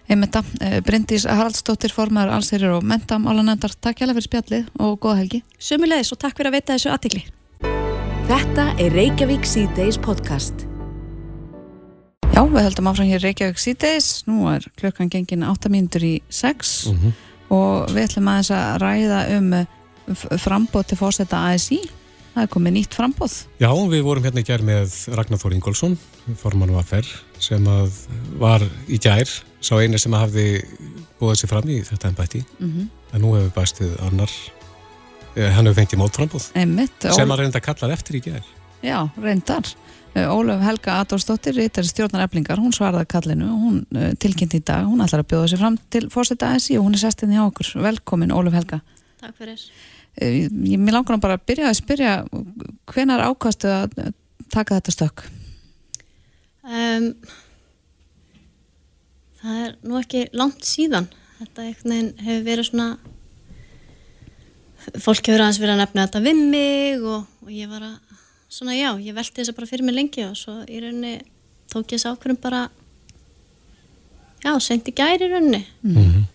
[0.05, 4.99] Einmitt að, eh, Bryndís Haraldsdóttir formar allsýrir og mentam álanendar, takk hjálpa fyrir spjallið og
[4.99, 5.41] góða helgi.
[5.57, 7.23] Sumulegis og takk fyrir að vita þessu aðtikli.
[8.29, 10.67] Þetta er Reykjavík C-Days podcast.
[12.35, 16.85] Já, við heldum áfram hér Reykjavík C-Days, nú er klukkan gengin 8 mínútur í 6
[16.85, 17.13] mm -hmm.
[17.49, 19.65] og við ætlum aðeins að ræða um eh,
[20.37, 21.81] frambóð til fórsetta ASI.
[22.35, 23.45] Það er komið nýtt frambóð.
[23.59, 25.97] Já, við vorum hérna í gerð með Ragnar Þór Ingólfsson,
[26.35, 27.05] forman var færr,
[27.39, 27.65] sem
[28.39, 29.29] var í gær
[29.61, 30.63] sá eini sem hafði
[31.19, 32.91] búið sér fram í þetta ennbætti mm -hmm.
[33.13, 34.31] en nú hefur bæstið annar
[35.35, 39.65] eh, hann hefur fengið mótframbúð sem að reynda að kalla eftir í gerð Já, reyndar.
[40.13, 44.85] Eh, Ólaf Helga Adolfsdóttir, reytar stjórnar eflingar hún svarði kallinu, hún uh, tilkynnt í dag.
[44.87, 47.73] Hún ætlar að bjóða sér fram til fórsetta ASI og hún er sestin í okkur,
[47.83, 48.79] velkomin Ólaf Helga.
[49.23, 49.63] Takk fyrir.
[50.21, 52.13] Uh, Ég vil langar bara að byrja að spyrja
[52.93, 53.97] hvenar ákastu að
[54.53, 55.25] taka þetta stök?
[56.65, 57.11] Um
[59.45, 62.87] það er nú ekki langt síðan þetta hefur verið svona
[65.01, 68.17] fólk hefur aðeins verið að nefna þetta við mig og, og ég var að
[68.55, 71.15] svona já, ég velti þess að bara fyrir mig lengi og svo í rauninni
[71.71, 72.63] tók ég þess ákveðum bara
[74.45, 76.27] já, sendi gæri í rauninni mm -hmm.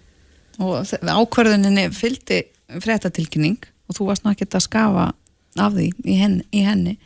[0.67, 2.43] og ákveðuninni fylgdi
[2.79, 5.13] fréttatilkynning og þú varst náttúrulega ekki að skafa
[5.59, 6.99] af því í henni, í henni.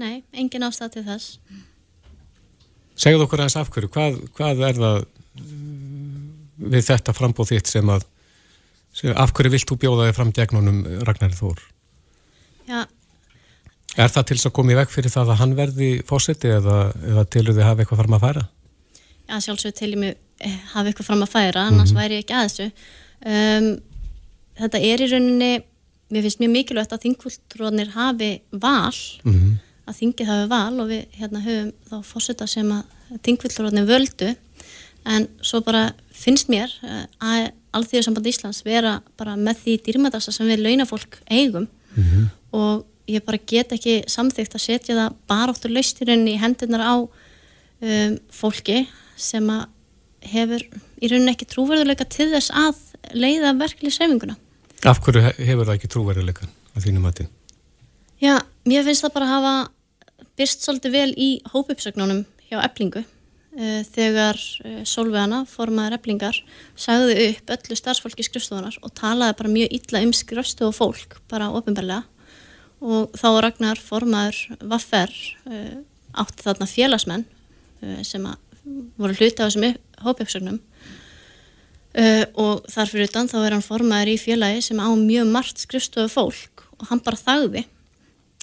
[0.00, 1.38] Nei, engin ástæð til þess
[3.00, 4.96] Segðu okkur aðeins af hverju, hvað, hvað er það
[6.70, 8.06] við þetta frambóð þitt sem að
[8.92, 11.62] sem, af hverju vilt þú bjóða þig fram gegnunum Ragnar Þór?
[12.68, 12.80] Já.
[13.98, 16.80] Er það til þess að koma í veg fyrir það að hann verði fósetti eða,
[17.12, 18.44] eða til þau hafa eitthvað fram að færa?
[19.30, 22.02] Já, sjálfsög til ég mig eh, hafa eitthvað fram að færa, annars mm -hmm.
[22.02, 22.68] væri ég ekki að þessu.
[23.30, 23.70] Um,
[24.60, 25.50] þetta er í rauninni,
[26.10, 29.58] mér finnst mjög mikilvægt að þingvöldrónir hafi val mm -hmm
[29.90, 34.34] að þingið hafi val og við hérna höfum þá fórseta sem að þingvillurotni völdu
[35.10, 40.48] en svo bara finnst mér eh, að Alþjóðsamband Íslands vera bara með því dýrmætasa sem
[40.50, 42.24] við launafólk eigum mm -hmm.
[42.50, 46.96] og ég bara get ekki samþygt að setja það bara áttur laustirinn í hendunar á
[46.98, 49.66] um, fólki sem að
[50.20, 50.62] hefur
[51.00, 52.76] í rauninni ekki trúverðuleika til þess að
[53.16, 54.36] leiða verkli sefinguna.
[54.84, 57.28] Af hverju hefur það ekki trúverðuleika að þínum að þið?
[58.20, 58.34] Já,
[58.68, 59.54] mér finnst það bara að hafa
[60.40, 66.38] byrst svolítið vel í hópuppsögnunum hjá eblingu uh, þegar uh, Solveigana, formaður eblingar,
[66.80, 72.04] sagði upp öllu starfsfólki skrifstofunar og talaði bara mjög illa um skrifstofu fólk, bara ofinbarlega
[72.80, 75.12] og þá Ragnar formaður Vaffer
[75.50, 75.76] uh,
[76.20, 77.28] átti þarna félagsmenn
[78.04, 78.24] sem
[79.00, 79.70] voru hluti á þessum
[80.04, 80.58] hópjöpsögnum
[81.96, 85.62] uh, og þar fyrir utan þá er hann formaður í félagi sem á mjög margt
[85.62, 87.64] skrifstofu fólk og hann bara þagði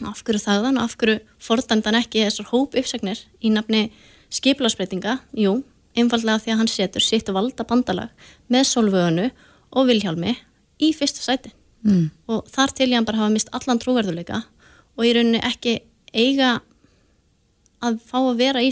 [0.05, 3.87] af hverju þagðan og af hverju fordæmdan ekki þessar hópjöpsögnir í nafni
[4.33, 5.61] skipilagsbreytinga, jú
[5.97, 9.29] einfallega því að hann setur sitt valda bandalag með Solvögunu
[9.73, 10.35] og Vilhjálmi
[10.83, 11.53] í fyrsta sæti
[11.85, 12.05] mm.
[12.29, 14.43] og þar til ég hann bara hafa mist allan trúverðuleika
[14.97, 15.79] og í rauninni ekki
[16.13, 16.59] eiga
[17.83, 18.71] að fá að vera í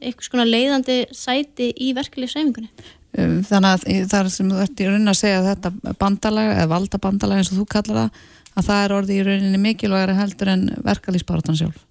[0.00, 2.70] eitthvað svona leiðandi sæti í verkefli seifingunni.
[3.14, 6.70] Um, þannig að það sem þú ert í rauninni að segja að þetta bandalag, eða
[6.72, 10.52] valda bandalag eins og þú kallar það, að það er orðið í rauninni mikilvægari heldur
[10.52, 11.82] en verkefliðsbáratan sjálf.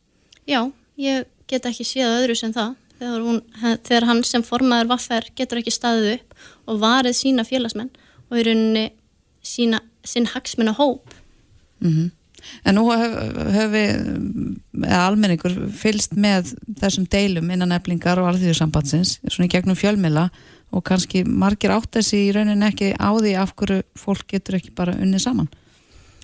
[0.50, 0.62] Já,
[1.00, 3.40] ég get ekki séð öðru sem það þegar, hún,
[3.84, 6.36] þegar hann sem formaður vaffer getur ekki staðið upp
[6.72, 7.92] og varið sína félagsmenn
[8.30, 8.90] og í rauninni
[9.44, 11.16] sína, sín hagsmennu hóp.
[11.84, 12.10] Mhm.
[12.10, 12.12] Mm
[12.68, 13.92] En nú hefur við,
[14.84, 20.28] almenningur, fylst með þessum deilum innan eflingar og alþjóðsambandsins, svona í gegnum fjölmila
[20.74, 24.74] og kannski margir átt þessi í rauninni ekki á því af hverju fólk getur ekki
[24.76, 25.52] bara unnið saman.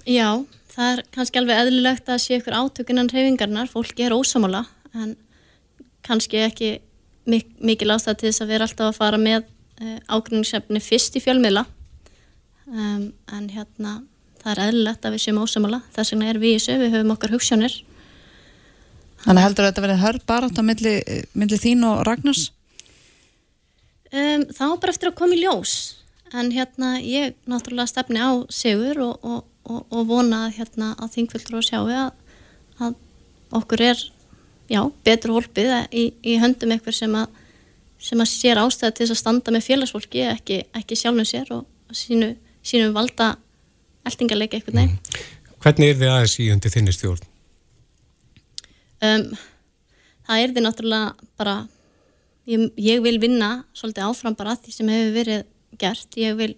[0.09, 0.41] Já,
[0.73, 4.63] það er kannski alveg eðlilegt að sé ykkur átökunan reyfingarnar, fólki er ósamála
[4.97, 5.15] en
[6.05, 6.69] kannski ekki
[7.29, 11.21] mik mikil ástæð til þess að vera alltaf að fara með uh, ágrinningsefni fyrst í
[11.21, 11.67] fjölmila
[12.65, 13.99] um, en hérna
[14.39, 17.13] það er eðlilegt að við séum ósamala þess vegna er við í þessu, við höfum
[17.13, 17.77] okkar hugssjónir
[19.25, 20.93] Þannig heldur að þetta verið hörð bara átt á milli,
[21.35, 22.49] milli þín og Ragnars?
[24.09, 25.73] Um, þá bara eftir að koma í ljós.
[26.31, 31.59] En hérna ég náttúrulega stefni á sigur og, og, og, og vona hérna að þingfylgur
[31.61, 32.11] og sjáu að,
[32.81, 32.97] að
[33.59, 34.01] okkur er
[34.69, 37.37] já, betur hólpið í, í höndum eitthvað sem að
[37.99, 42.31] sem að sér ástæða til að standa með félagsfólki ekki, ekki sjálfum sér og sínu,
[42.63, 43.33] sínu valda
[44.07, 44.93] eltingarleika eitthvað neinn.
[44.95, 45.25] Mm.
[45.59, 47.25] Hvernig er þið aðeins í undir þinni stjórn?
[49.03, 49.25] Um,
[50.27, 51.55] það er þið náttúrulega bara,
[52.47, 55.43] ég, ég vil vinna svolítið áfram bara að því sem hefur verið
[55.79, 56.19] gert.
[56.19, 56.53] Ég vil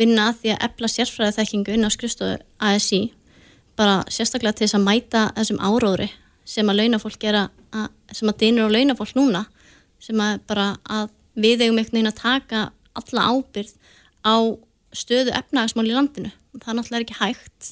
[0.00, 3.02] vinna að því að epla sérfræðið þekkingu inn á skrifstofu ASI,
[3.78, 6.08] bara sérstaklega til þess að mæta þessum áróðri
[6.44, 9.44] sem að launafólk gera, að, sem að dýnir á launafólk núna,
[10.02, 13.72] sem að bara að við eigum einhvern veginn að taka alla ábyrð
[14.22, 14.36] á
[14.94, 16.30] stöðu efnagasmál í landinu.
[16.54, 17.70] Það náttúrulega er ekki hægt.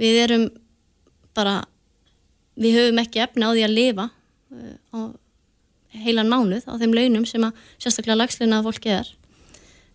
[0.00, 0.46] Við erum
[1.36, 1.60] bara
[2.58, 5.00] við höfum ekki efna á því að lifa uh, á
[6.02, 9.08] heilan mánuð á þeim launum sem að sérstaklega lagsleinaða fólki er.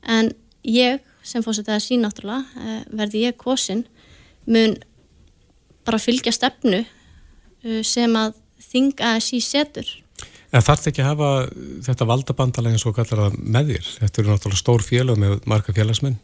[0.06, 0.32] En
[0.64, 3.86] ég sem fórsett að sín náttúrulega uh, verði ég kosin
[4.48, 4.78] mun
[5.88, 8.38] bara fylgja stefnu uh, sem að
[8.68, 9.90] þinga að sí setur
[10.48, 11.30] En þarf þetta ekki að hafa
[11.86, 13.90] þetta valdabandalegin svo kallar það með þér?
[13.98, 16.16] Þetta eru náttúrulega stór félag með marga félagsmenn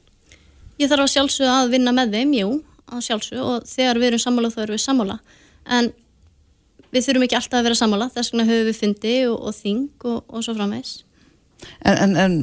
[0.80, 2.54] Ég þarf að sjálfsögja að vinna með þeim, jú,
[2.90, 5.18] að sjálfsögja og þegar við erum sammála þá erum við sammála
[5.78, 5.92] en
[6.94, 10.08] við þurfum ekki alltaf að vera sammála, þess vegna höfum við fundi og, og þing
[10.10, 10.94] og, og svo framvegs.
[11.82, 12.36] En, en, en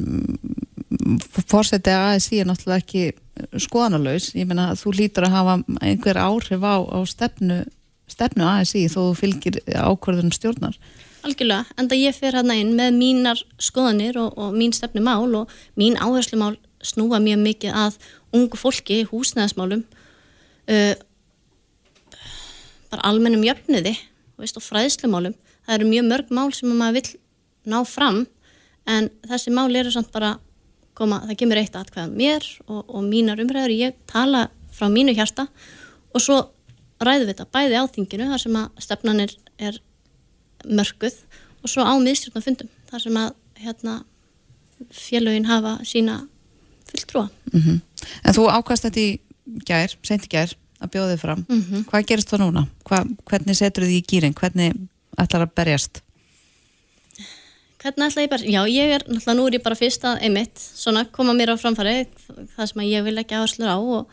[1.47, 6.75] fórsetið ASI er náttúrulega ekki skoðanalaus, ég menna þú lítur að hafa einhver áhrif á,
[6.83, 7.61] á stefnu,
[8.11, 10.75] stefnu ASI þó þú fylgir ákvörðunum stjórnar.
[11.21, 15.53] Algjörlega, enda ég fer hérna inn með mínar skoðanir og, og mín stefnu mál og
[15.79, 17.97] mín áherslu mál snúa mjög mikið að
[18.33, 20.93] ungu fólki, húsnæðismálum uh,
[22.91, 23.95] bara almennum jöfniði
[24.41, 27.19] veist, og fræðslumálum það eru mjög mörg mál sem maður vil
[27.69, 28.23] ná fram
[28.89, 30.35] en þessi mál eru samt bara
[30.97, 35.47] koma, það kemur eitt aðkvæða mér og, og mínar umræður, ég tala frá mínu hjarta
[36.11, 36.39] og svo
[37.01, 39.79] ræðum við þetta bæði á þinginu þar sem að stefnanir er
[40.67, 41.17] mörguð
[41.61, 43.97] og svo á miðstjórnafundum þar sem að hérna,
[44.89, 46.27] félögin hafa sína
[46.89, 47.29] fulltrúa.
[47.53, 47.79] Mm -hmm.
[48.25, 49.19] En þú ákast þetta í
[49.65, 51.45] gær, sent í gær, að bjóða þið fram.
[51.49, 51.85] Mm -hmm.
[51.85, 52.67] Hvað gerist þú núna?
[52.83, 54.33] Hva, hvernig setur þið í gýring?
[54.33, 54.73] Hvernig
[55.17, 56.01] ætlar að berjast?
[57.81, 58.51] Hvernig ætlar ég berjast?
[58.51, 61.55] Já, ég er, náttúrulega nú er ég bara fyrst að einmitt, svona koma mér á
[61.57, 62.05] framfæri,
[62.55, 64.11] það sem ég vil ekki áherslu á og,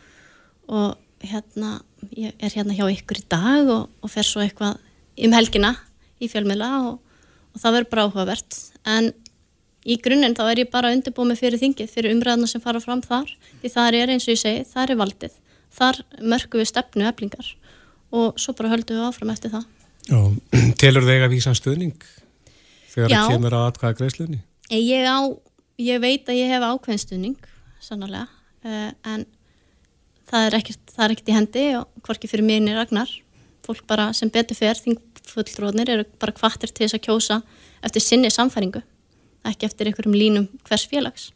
[0.67, 1.75] og hérna,
[2.17, 4.79] ég er hérna hjá ykkur í dag og, og fer svo eitthvað
[5.19, 5.75] um helgina
[6.19, 6.95] í fjölmiðla og,
[7.53, 8.61] og það verður bara áhugavert.
[8.89, 9.11] En
[9.85, 13.03] í grunninn þá er ég bara undirbúið með fyrir þingið, fyrir umræðina sem fara fram
[13.05, 13.29] þar
[13.61, 15.37] því það er eins og ég segi, það er valdið
[15.75, 17.51] þar mörgum við stefnu eflingar
[18.15, 19.67] og svo bara höldum við áfram eftir það
[20.09, 20.19] Já,
[20.81, 22.07] telur þig að vísa stuðning
[22.89, 24.39] þegar það kemur á atkvæða greiðslunni?
[24.73, 25.19] Ég, á,
[25.81, 27.49] ég veit að ég hef ákveðin stuðning
[27.83, 28.27] sannarlega,
[28.65, 29.25] uh, en
[30.29, 33.15] það er ekkert, það er ekkert í hendi og hvorki fyrir mér niður agnar
[33.65, 37.41] fólk bara sem betur fer, þingfulltróðnir eru bara kvartir til þess að kjósa
[37.85, 38.83] eftir sinni samfæringu
[39.49, 41.31] ekki eftir einhverjum línum hvers félags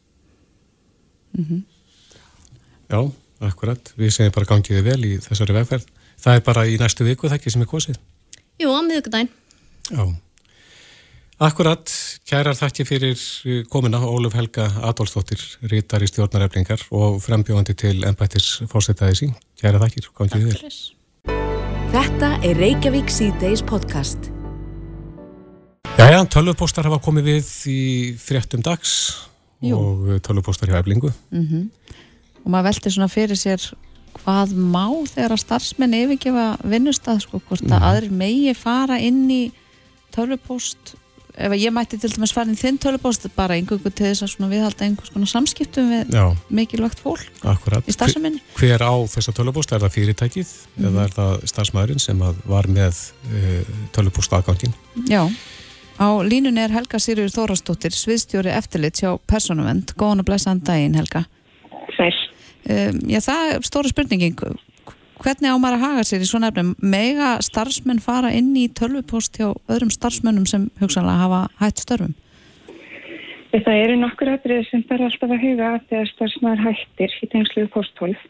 [1.37, 1.61] mm -hmm.
[2.89, 5.87] Já, akkurat við segjum bara gangiði vel í þessari vegferð
[6.23, 7.97] Það er bara í næstu viku það ekki sem er kosið?
[8.61, 9.29] Jú, á miðugdæn.
[9.89, 10.03] Já.
[11.43, 11.91] Akkurat,
[12.23, 13.19] kærar þakki fyrir
[13.67, 19.33] komina Óluf Helga Adolfsdóttir, rítar í stjórnareflingar og frembjóðandi til ennbættis fórsetæði sín.
[19.59, 20.77] Kæra þakkir, komið til þér.
[21.91, 24.31] Þetta er Reykjavík C-Days podcast.
[25.99, 27.83] Jæja, tölvupóstar hafa komið við í
[28.23, 28.95] fréttum dags
[29.59, 29.75] Jú.
[29.75, 31.11] og tölvupóstar hjá eflingu.
[31.35, 31.69] Mm -hmm.
[32.45, 33.73] Og maður velti svona fyrir sér
[34.23, 37.83] hvað má þegar að starfsmenn yfirgefa vinnustað, sko, hvort að mm.
[37.83, 39.51] aðrir megi fara inn í
[40.15, 41.02] tölvupóst
[41.33, 45.13] ef ég mætti til dæmis farin þinn tölupóst bara einhverju til þess að viðhalda einhvers
[45.13, 46.25] konar samskiptum við Já.
[46.53, 47.87] mikilvægt fólk Akkurat.
[47.89, 49.73] í starfseminni Hver á þessa tölupóst?
[49.73, 50.87] Er það fyrirtækið mm.
[50.89, 54.75] eða er það starfsmæðurinn sem var með uh, tölupóst aðgangin?
[55.09, 55.25] Já,
[55.97, 61.25] á línunni er Helga Sirjur Þórastóttir sviðstjóri eftirlit hjá Personavend Góðan og blessaðan daginn Helga
[61.97, 64.37] Sæl um, Já, það er stóra spurningin
[65.23, 66.73] hvernig á maður að haga sér í svona efnum?
[66.83, 72.15] Mega starfsmenn fara inn í tölvupost hjá öðrum starfsmennum sem hugsanlega hafa hætt störfum?
[73.53, 78.23] Það eru nokkur aðrið sem þarf alltaf að huga þegar starfsmæður hættir í tengsluðu posthólf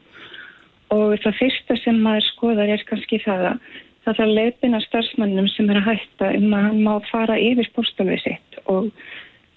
[0.93, 3.61] og það fyrsta sem maður skoðar er kannski það að
[4.03, 8.25] það þarf leipina starfsmannum sem er að hætta um að hann má fara yfir posthólfið
[8.25, 8.91] sitt og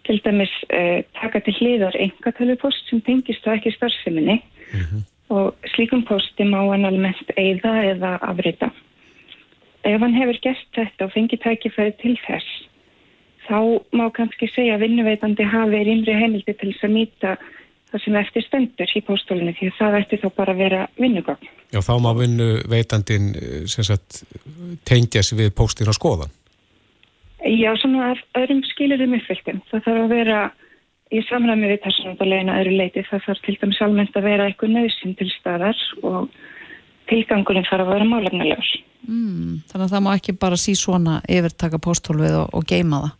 [0.07, 4.38] til dæmis eh, taka til hliðar enga tölvupost sem tengist það ekki starfseminni.
[4.70, 8.71] Mm -hmm og slíkum posti má hann almennt eigða eða afrita.
[9.87, 12.49] Ef hann hefur gert þetta og fengið tækifæði til þess,
[13.47, 13.59] þá
[13.95, 17.37] má kannski segja að vinnuveitandi hafi rýmri heimildi til þess að nýta
[17.91, 21.53] það sem eftir stendur í póstólunni því að það eftir þá bara að vera vinnugagn.
[21.75, 23.31] Já, þá má vinnuveitandin
[23.71, 24.23] sagt,
[24.87, 26.35] tengja sig við póstin og skoðan?
[27.47, 29.61] Já, svona öðrum skilurum uppfylgum.
[29.71, 30.41] Það þarf að vera
[31.14, 35.14] í samræmi við persónulegina öðru leiti það þarf til dæmis almennt að vera eitthvað nöðsinn
[35.19, 36.33] til staðar og
[37.11, 38.73] tilgangurinn þarf að vera málefnilegur.
[39.07, 43.14] Mm, þannig að það má ekki bara sí svona yfirtaka póstólfið og, og geima það?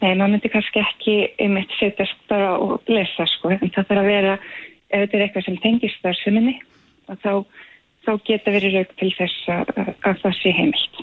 [0.00, 4.08] Nei, maður myndi kannski ekki einmitt setjast bara og lesa sko, en það þarf að
[4.08, 4.36] vera,
[4.88, 6.54] ef þetta er eitthvað sem tengist þar seminni,
[7.20, 7.32] þá,
[8.06, 9.74] þá geta verið raug til þess að,
[10.08, 11.02] að það sé heimilt.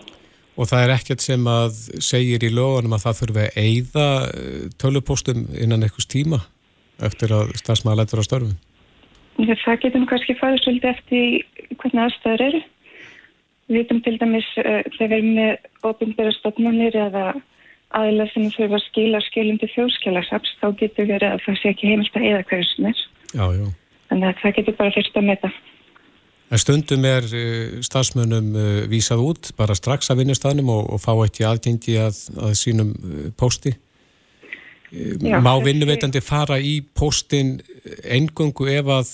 [0.58, 4.64] Og það er ekkert sem að segir í lögunum að það þurfi að eigða eh,
[4.82, 6.42] tölupóstum innan einhvers tíma
[7.04, 8.56] eftir að stafsmaður lætur á störfum?
[9.38, 12.62] Það getur nú kannski farið svolítið eftir hvernig aðstæður eru.
[13.68, 17.26] Við vitum til dæmis uh, þegar við erum með ofinbæra stofnunir eða
[17.98, 21.92] aðila sem þurfa að skila skilum til þjóðskilasaps þá getur verið að það sé ekki
[21.92, 23.04] heimilt að eigða hverju sem er.
[23.34, 23.68] Já, já.
[24.10, 25.52] Þannig að það getur bara fyrst að meta.
[26.48, 31.12] En stundum er uh, stafsmönnum uh, vísað út bara strax að vinnustafnum og, og fá
[31.26, 33.76] ekki aðgengi að, að sínum uh, posti.
[34.88, 37.58] Já, Má vinnuveitandi fara í postin
[38.08, 39.10] engungu ef að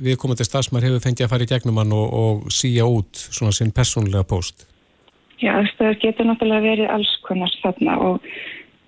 [0.00, 3.74] viðkomandi stafsmær hefur fengið að fara í gegnum hann og, og síja út svona sinn
[3.76, 4.64] persónulega post?
[5.42, 8.24] Já, það getur náttúrulega verið alls konar þarna og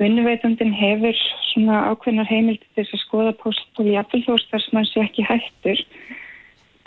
[0.00, 5.04] vinnuveitandin hefur svona ákveðnar heimildi til þess að skoða post og jáfnvel þó stafsmann sé
[5.04, 5.84] ekki hættur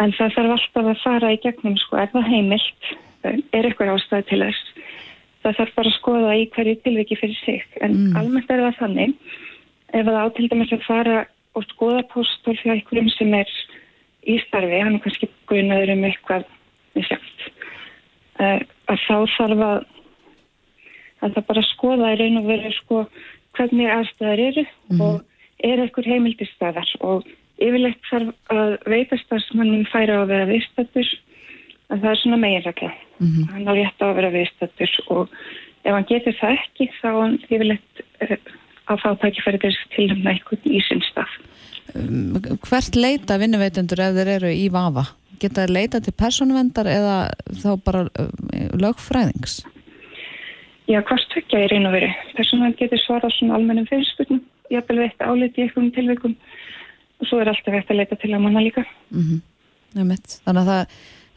[0.04, 2.92] en það þarf alltaf að fara í gegnum sko, er það heimilt,
[3.24, 4.92] er eitthvað ástæði til þess
[5.44, 8.18] það þarf bara að skoða í hverju tilviki fyrir sig en mm.
[8.20, 9.16] almennt er það þannig
[9.94, 11.18] ef það átil dæmis að fara
[11.54, 13.52] og skoða póstól fyrir einhverjum sem er
[14.24, 16.48] í starfi, hann er kannski guðnaður um eitthvað
[16.96, 17.46] misjátt
[18.40, 19.90] uh, eh, að þá þarf að
[21.24, 23.04] að það bara skoða í raun og veru sko
[23.56, 25.04] hvernig aðstæðar eru mm.
[25.06, 25.22] og
[25.64, 27.28] er eitthvað heimildistæðar og
[27.62, 31.10] yfirleitt þarf að veitastafsmannum færa á að vera viðstættur
[31.94, 33.50] en það er svona meginrækla mm -hmm.
[33.54, 35.30] hann á rétt á að vera viðstættur og
[35.84, 38.38] ef hann getur það ekki þá hann yfirleitt uh,
[38.92, 41.32] að fá tækifæri til að eitthvað í sinn stað
[41.96, 45.06] um, Hvert leita vinnuveitundur ef þeir eru í vafa?
[45.40, 47.18] Geta þeir leita til persónuvendar eða
[47.62, 48.32] þá bara uh,
[48.74, 49.64] lögfræðings?
[50.88, 55.04] Já, hvort tökja er einu veri persónuvend getur svarað svona almennum fyrirspurnum ég haf vel
[55.04, 56.36] veitt áliti í einhverjum tilveikum
[57.24, 58.86] og svo er alltaf eftir að leita til að manna líka.
[59.12, 59.42] Mm -hmm.
[60.46, 60.82] þannig, að það,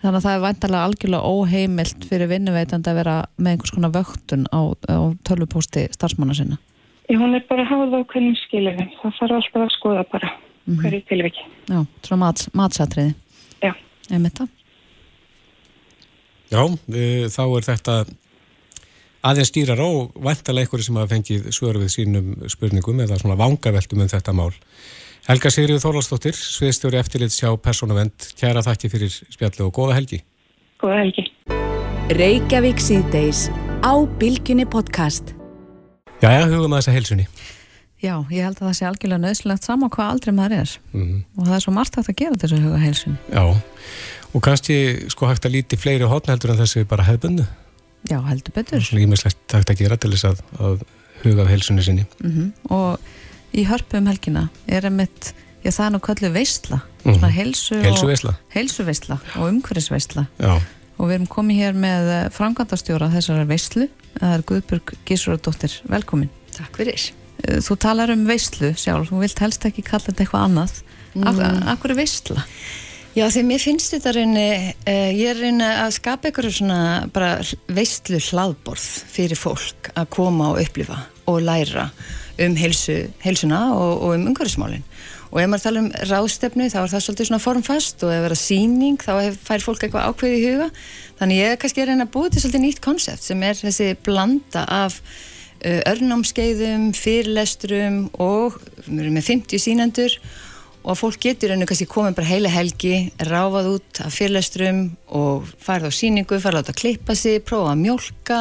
[0.03, 4.46] þannig að það er vantarlega algjörlega óheimilt fyrir vinnuveitandi að vera með einhvers konar vöktun
[4.51, 6.59] á, á tölvupósti starfsmanna sinna.
[7.09, 10.05] Ég, hún er bara að hafa það á hvernig skilum það þarf alltaf að skoða
[10.12, 10.81] bara mm -hmm.
[10.83, 11.42] hverju tilviki.
[11.68, 13.14] Já, svona mats, matsatriði.
[13.62, 13.75] Já.
[16.51, 16.62] Já,
[16.94, 18.07] e, þá er þetta
[19.27, 24.04] aðeins stýrar og vantarlega einhverju sem hafa fengið svör við sínum spurningum eða svona vangaveltum
[24.04, 24.52] um þetta mál
[25.27, 30.20] Helga Sigrið Þorvaldsdóttir, sviðstjóri eftirlits hjá Personavend, kæra þakki fyrir spjallu og góða helgi.
[30.79, 31.24] Góða helgi.
[32.14, 33.48] Reykjavík síðdeis
[33.83, 35.33] á Bilginni podcast.
[36.22, 37.27] Jæja, hugum að þessa helsunni.
[37.98, 41.20] Já, ég held að það sé algjörlega nöðslegt saman hvað aldrei maður er mm -hmm.
[41.35, 43.18] og það er svo margt hægt að gera þessu huga helsunni.
[43.35, 43.44] Já,
[44.37, 47.46] Og kannski sko hægt að líti fleiri hotn heldur en þessi bara hefðbundu.
[48.10, 48.81] Já, heldur betur.
[48.81, 50.83] Svona ímislegt hægt að gera til þess að, að
[51.24, 52.06] huga af heilsunni sinni.
[52.20, 52.98] Mm Og
[53.57, 55.33] í hörpu um helgina er einmitt,
[55.65, 57.15] já það er nú köllu veistla, Mhm.
[57.19, 58.35] svona heilsu og, Heilsuveisla.
[58.54, 60.27] heilsuveisla og umhverfisveisla.
[60.40, 60.61] Já.
[60.98, 63.88] Og við erum komið hér með framkvæmdastjóra þessari veislu,
[64.19, 66.29] það er Guðburg Gísuradóttir, velkomin.
[66.57, 67.11] Takk fyrir.
[67.46, 70.83] Þú talar um veislu sjálf, þú vilt helst ekki kalla þetta eitthvað annað.
[71.27, 71.63] Af, Mm.
[71.69, 72.44] Akkur er veisla?
[73.17, 77.38] Já, því mér finnst þetta reyni, uh, ég er reyni að skapa einhverju svona bara
[77.69, 81.90] veistlu hlaðborð fyrir fólk að koma og upplifa og læra
[82.42, 84.84] um heilsu, heilsuna og, og um umhverfismálin.
[85.32, 88.28] Og ef maður tala um ráðstefnu þá er það svolítið svona formfast og ef það
[88.30, 90.68] er síning þá hef, fær fólk eitthvað ákveði í huga.
[91.18, 93.88] Þannig ég er kannski að reyna að búið til svolítið nýtt konsept sem er þessi
[94.06, 100.18] blanda af uh, örnámskeiðum, fyrirlesturum og við erum með 50 sínendur
[100.87, 104.84] og að fólk getur ennu kannski komið bara heila helgi, ráfað út af fyrirlesturum
[105.18, 108.38] og farið á síningu, farið átt að klippa sig, prófa að mjólka,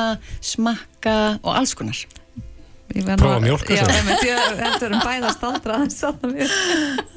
[0.53, 2.05] smakka og alls konar.
[2.95, 6.55] Prófa að mjólka Já, einmitt, ég heldur um bæðast aldra aðeins að mér.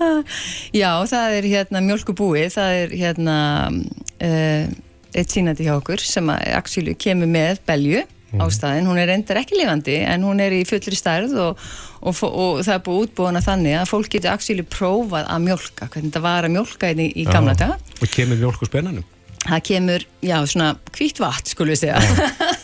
[0.81, 3.37] Já, það er hérna mjölkubúið, það er hérna
[3.71, 4.71] uh,
[5.15, 8.03] eitt sínandi hjá okkur sem að actually kemur með belju
[8.37, 11.63] á staðin, hún er reyndar ekki lifandi en hún er í fullri stærð og,
[12.03, 16.11] og, og það er búið útbúðana þannig að fólk getur actually prófað að mjólka, hvernig
[16.11, 17.79] þetta var að mjólka í, í gamla daga.
[18.03, 19.07] Og kemur mjólk úr spennanum.
[19.47, 22.03] Það kemur, já, svona hvítt vatn, skulum við segja.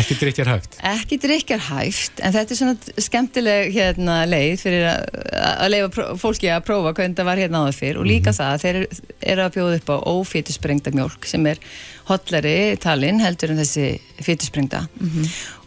[0.00, 0.76] Ekki drikkjar hægt.
[0.92, 6.92] Ekki drikkjarhæft, en þetta er svona skemmtileg hérna, leið fyrir að, leifa fólki að prófa
[6.96, 8.00] hvernig það var hérna áður fyrr.
[8.02, 9.00] Og líka það að þeir eru-
[9.34, 11.60] eru að bjóða upp á ófítusprengda mjólk sem er
[12.08, 13.86] hotlari talin heldur en þessi
[14.26, 14.80] fítusprengda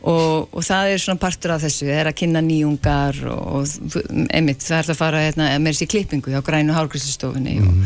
[0.04, 3.96] og, og það er svona partur af þessu, það er að kynna nýjungar og, og
[4.36, 7.80] einmitt, það er að fara hérna, með þessi klippingu hjá grænu hárgræslustofunni og,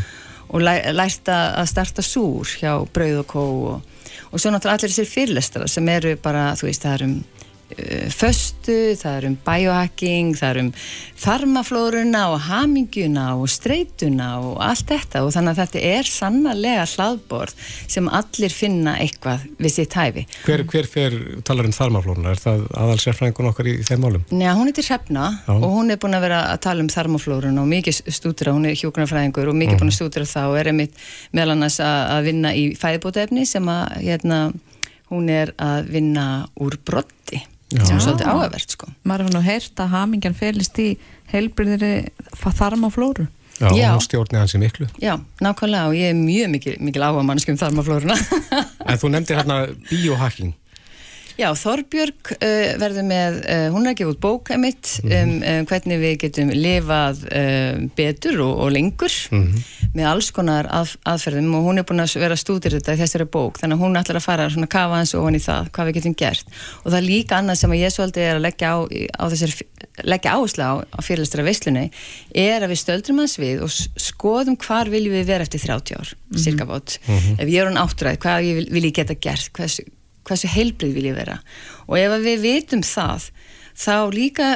[0.50, 3.46] og læ, lært að að starta súr hjá brauð og kó
[3.76, 3.99] og
[4.32, 7.16] og svo náttúrulega allir þessir fyrirlestara sem eru bara, þú veist, það er um
[8.14, 10.70] föstu, það er um biohacking, það er um
[11.20, 17.54] þarmaflóruna og hamingjuna og streituna og allt þetta og þannig að þetta er sannarlega hlaðborð
[17.90, 20.26] sem allir finna eitthvað við sitt hæfi.
[20.48, 21.18] Hver, hver fer,
[21.48, 24.26] talar um þarmaflóruna, er það aðal sérfræðingun okkar í þeim málum?
[24.34, 25.54] Njá, hún heitir Hrefna Já.
[25.54, 28.80] og hún er búin að vera að tala um þarmaflórun og mikið stúdra, hún er
[28.80, 30.98] hjúgrunarfræðingur og mikið búin að stúdra þá og er einmitt
[31.36, 34.42] meðal annars að, vinna í fæðbótaefni sem að hérna,
[35.10, 36.26] hún er að vinna
[36.62, 37.42] úr brotti.
[37.74, 38.88] Sem er svolítið áhugavert sko.
[39.06, 40.88] Maður hefur nú heyrt að hamingjan felist í
[41.34, 41.92] heilbriðri
[42.42, 43.28] þarm á flóru.
[43.60, 43.90] Já, Já.
[43.92, 44.88] hún stjórni hans í miklu.
[45.04, 48.16] Já, nákvæmlega og ég er mjög mikil, mikil áhuga mannskjum þarmaflóruna.
[48.90, 49.58] En þú nefndir hérna
[49.90, 50.54] biohacking.
[51.40, 55.68] Já, Þorbjörg uh, verður með, uh, hún er að gefa út bóka mitt um, um
[55.70, 59.14] hvernig við getum lifað uh, betur og, og lengur
[59.96, 63.00] með alls konar að, aðferðum og hún er búin að vera að stúdir þetta í
[63.00, 65.90] þessari bók þannig að hún ætlar að fara svona kafa hans ofan í það hvað
[65.90, 66.52] við getum gert.
[66.84, 68.78] Og það er líka annað sem að ég svolítið er að leggja, á,
[69.16, 69.68] á þessari,
[70.12, 71.86] leggja áherslu á, á fyrirlistara veislunni
[72.36, 73.72] er að við stöldrum hans við og
[74.10, 77.00] skoðum hvar viljum við vera eftir 30 ár, cirka bót.
[77.08, 79.50] Ef ég er hann áttræð, hvað vil, vil ég geta gert?
[79.56, 79.88] Hversu,
[80.30, 81.40] hversu heilbrið vil ég vera.
[81.90, 83.30] Og ef við vitum það
[83.80, 84.50] þá líka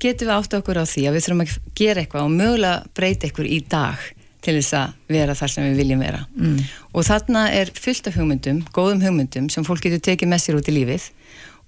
[0.00, 3.28] getum við átt okkur á því að við þurfum að gera eitthvað og mögulega breyta
[3.28, 4.04] eitthvað í dag
[4.44, 6.20] til þess að vera þar sem við viljum vera.
[6.36, 6.58] Mm.
[6.92, 10.68] og þarna er fullt af hugmyndum góðum hugmyndum sem fólk getur tekið með sér út
[10.68, 11.08] í lífið.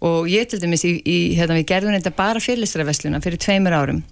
[0.05, 4.03] Og ég til dæmis í, í hérna við gerðum þetta bara fyrirlistaraversluna fyrir tveimur árum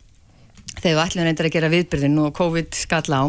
[0.78, 3.22] þegar við ætlum reyndar að gera viðbyrðin og COVID skall á.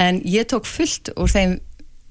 [0.00, 1.58] En ég tók fullt úr þeim,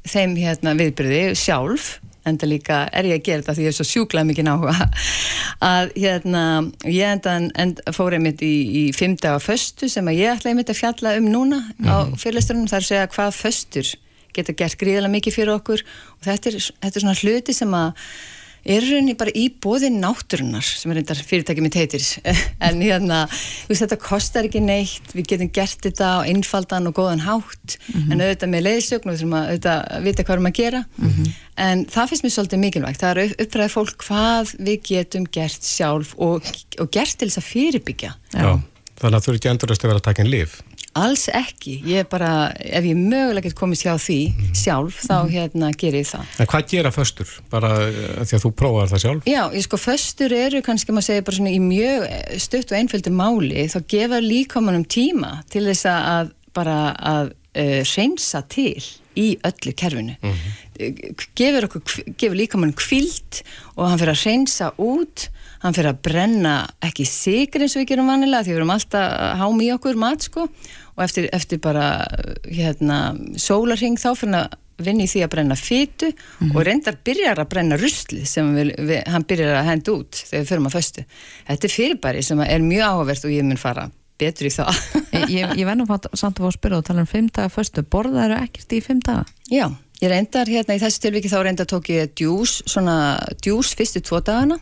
[0.07, 1.97] þeim hérna, viðbyrði sjálf
[2.29, 4.87] enda líka er ég að gera þetta því ég er svo sjúklað mikið áhuga.
[5.63, 6.43] Að hérna
[6.87, 10.71] ég enda, enda fór einmitt í, í fimm daga föstu sem að ég ætla einmitt
[10.71, 13.91] að fjalla um núna á fyrirlesturinn þar að segja hvað föstur
[14.33, 15.83] geta gert gríðilega mikið fyrir okkur.
[16.17, 18.07] Og þetta er, þetta er svona hluti sem að
[18.63, 22.03] er rauninni bara í bóði náttúrunar sem er reyndar fyrirtæki mitt heitir.
[22.63, 26.95] En hérna, þú veist þetta kostar ekki neitt við getum gert þetta á einfaldan og
[26.95, 30.49] góðan hátt en auðvitað með leiðsögn og við þurfum að auðvitað vita hvað við erum
[30.49, 30.83] að gera.
[31.63, 35.67] En það finnst mér svolítið mikilvægt það er að uppræða fólk hvað við getum gert
[35.67, 38.15] sjálf og, og gert til þess að fyrirbyggja.
[38.31, 38.53] Já.
[39.03, 40.61] Þannig að þú eru ekki endurist að vera að taka en lif.
[40.93, 44.17] alls ekki, ég er bara ef ég mögulega get komist hjá því
[44.53, 47.31] sjálf þá hérna ger ég það En hvað gera föstur?
[47.49, 49.25] Bara eh, því að þú prófaðar það sjálf?
[49.25, 52.77] Já, ég sko, föstur eru kannski maður segja bara svona í mjög eh, stutt og
[52.77, 58.77] einföldu máli, þá gefa líkamanum tíma til þess að bara að uh, reynsa til
[59.17, 60.13] í öllu kerfinu.
[60.21, 60.53] Mm
[61.37, 61.83] gefur, okkur,
[62.17, 63.43] gefur líkamanum kvilt
[63.75, 65.27] og hann fyrir að reynsa út,
[65.63, 69.05] hann fyrir að brenna ekki sigur eins og við gerum vanilega því við erum alltaf
[69.05, 71.87] að háma í okkur mat sko og eftir, eftir bara
[72.45, 72.99] hérna
[73.39, 76.09] sólarhing þá fyrir hann að vinna í því að brenna fytu
[76.49, 80.41] og reyndar byrjar að brenna rusli sem við, við, hann byrjar að henda út þegar
[80.41, 81.03] við förum að föstu.
[81.49, 83.85] Þetta er fyrirbæri sem er mjög áhugavert og ég mun fara
[84.19, 84.81] betur í það.
[85.29, 86.09] Ég, ég, venum samt
[86.39, 89.23] að fá að spyrja og tala um fimm daga föstu, borðaðu ekkert í fimm daga?
[89.51, 89.67] Já,
[90.01, 92.97] ég reyndar hérna í þessu tilviki þá reyndar tók ég djús, svona
[93.43, 94.59] djús fyrstu tvo dagana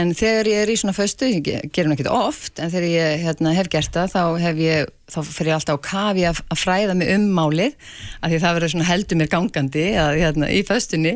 [0.00, 3.24] en þegar ég er í svona föstu, ég ge- gerum ekki oft en þegar ég
[3.26, 6.60] hérna, hef gert það þá hef ég, þá fyrir ég alltaf á kafi að, að
[6.62, 7.74] fræða mig um málið
[8.20, 11.14] af því það verður svona heldur mér gangandi að, hérna, í föstunni.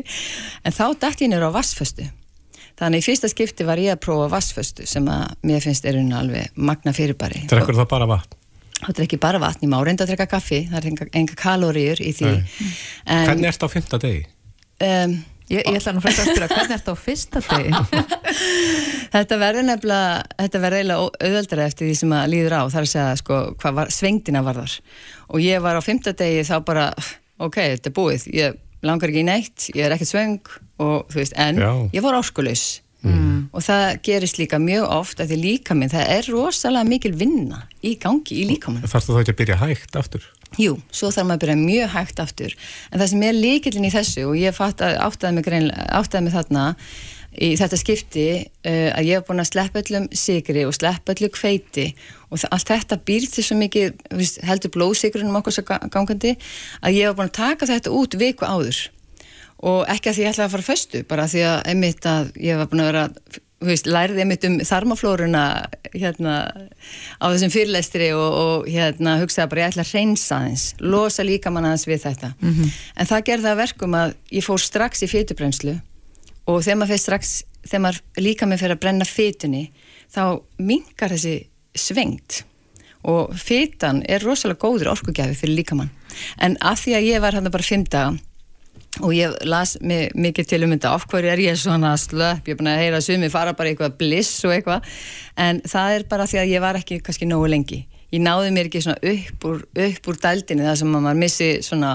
[0.63, 2.07] En þá dætt ég nýra á vassföstu
[2.75, 6.17] þannig í fyrsta skipti var ég að prófa vassföstu sem að mér finnst er unna
[6.19, 7.45] alveg magna fyrirbæri.
[7.47, 8.33] Drekkur það bara vatn?
[8.81, 11.37] Þetta er ekki bara vatn, ég má reynda að drekka kaffi það er enga, enga
[11.39, 12.33] kaloríur í því.
[13.07, 14.25] En, Hvernig ert á fymta degi?
[14.83, 15.15] um,
[15.45, 17.81] Ég, ég ætla nú frekar að spyrja, hvernig ertu á fyrsta degi?
[19.15, 22.91] Þetta verður nefnilega, þetta verður eiginlega auðveldara eftir því sem að líður á, þar að
[22.91, 24.73] segja sko hvað var, svengdina var þar
[25.29, 26.87] og ég var á fymtadegi þá bara,
[27.37, 31.21] ok, þetta er búið, ég langar ekki í neitt, ég er ekkert sveng og þú
[31.21, 31.69] veist, en Já.
[31.93, 32.65] ég var áskuleus
[33.11, 33.41] mm.
[33.53, 37.65] og það gerist líka mjög oft að því líka minn, það er rosalega mikil vinna
[37.81, 38.85] í gangi í líka minn.
[38.85, 40.29] Þarfst þú þá ekki að byrja hægt aftur?
[40.61, 42.55] Jú, svo þarf maður að byrja mjög hægt aftur
[42.91, 46.65] en það sem er líkillin í þessu og ég áttaði mig, greinlega, áttaði mig þarna
[47.35, 51.29] í þetta skipti uh, að ég hef búin að sleppa öllum sigri og sleppa öllu
[51.35, 51.89] kveiti
[52.29, 54.05] og það, allt þetta býr til svo mikið
[54.47, 56.35] heldur blóðsigrunum okkur svo ga- gangandi
[56.81, 58.79] að ég hef búin að taka þetta út viku áður
[59.63, 62.31] og ekki að því ég ætlaði að fara að föstu bara því að einmitt að
[62.43, 63.05] ég var búin að vera
[63.65, 65.43] veist, lærði einmitt um þarmaflóruna
[65.93, 66.35] hérna
[67.17, 71.53] á þessum fyrirlestri og, og hérna hugsaði bara ég ætla að reynsa aðeins losa líka
[71.53, 72.33] mann aðeins við þetta.
[72.95, 75.77] En það gerði það að verkum að ég fór strax í fytubrenslu
[76.45, 77.35] og þegar maður strax
[77.65, 79.63] þegar maður líka með fyrir að brenna fytunni
[80.13, 80.23] þá
[80.57, 82.43] minkar þessi svengt
[83.05, 85.91] og fytan er rosalega góður orkugjafi fyrir líkamann.
[86.41, 88.15] En af því að ég var hann bara fimm daga
[89.01, 92.45] og ég las mi- mikið til um þetta af hverju er ég svona slöpp?
[92.47, 94.85] Ég er búin að heyra sumi fara bara eitthvað bliss og eitthvað.
[95.37, 97.85] En það er bara því að ég var ekki kannski nógu lengi.
[98.13, 101.47] Ég náði mér ekki svona upp úr, upp úr dældinni þar sem að maður missi
[101.65, 101.89] svona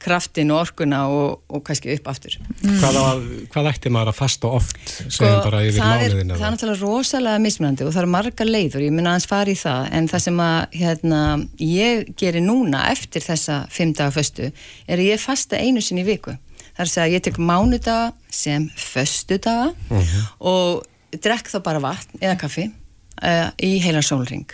[0.00, 2.36] kraftin og orkuna og, og kannski upp aftur.
[2.62, 3.04] Hvað, á,
[3.52, 4.78] hvað ætti maður að fasta oft
[5.10, 8.12] segjum bara yfir Sko, það er, mánuðin það er náttúrulega rosalega mismunandi og það eru
[8.14, 9.90] margar leiður, ég mun aðeins fara í það.
[9.98, 11.20] En það sem að hérna,
[11.66, 16.08] ég gerir núna eftir þessa fimm daga föstu er að ég fasta einu sinni í
[16.14, 16.38] viku
[16.76, 19.72] það er að ég tek mánudaga sem föstudaga
[20.40, 20.84] og
[21.22, 24.48] drekk þá bara vatn eða kaffi uh, í heilan sólring.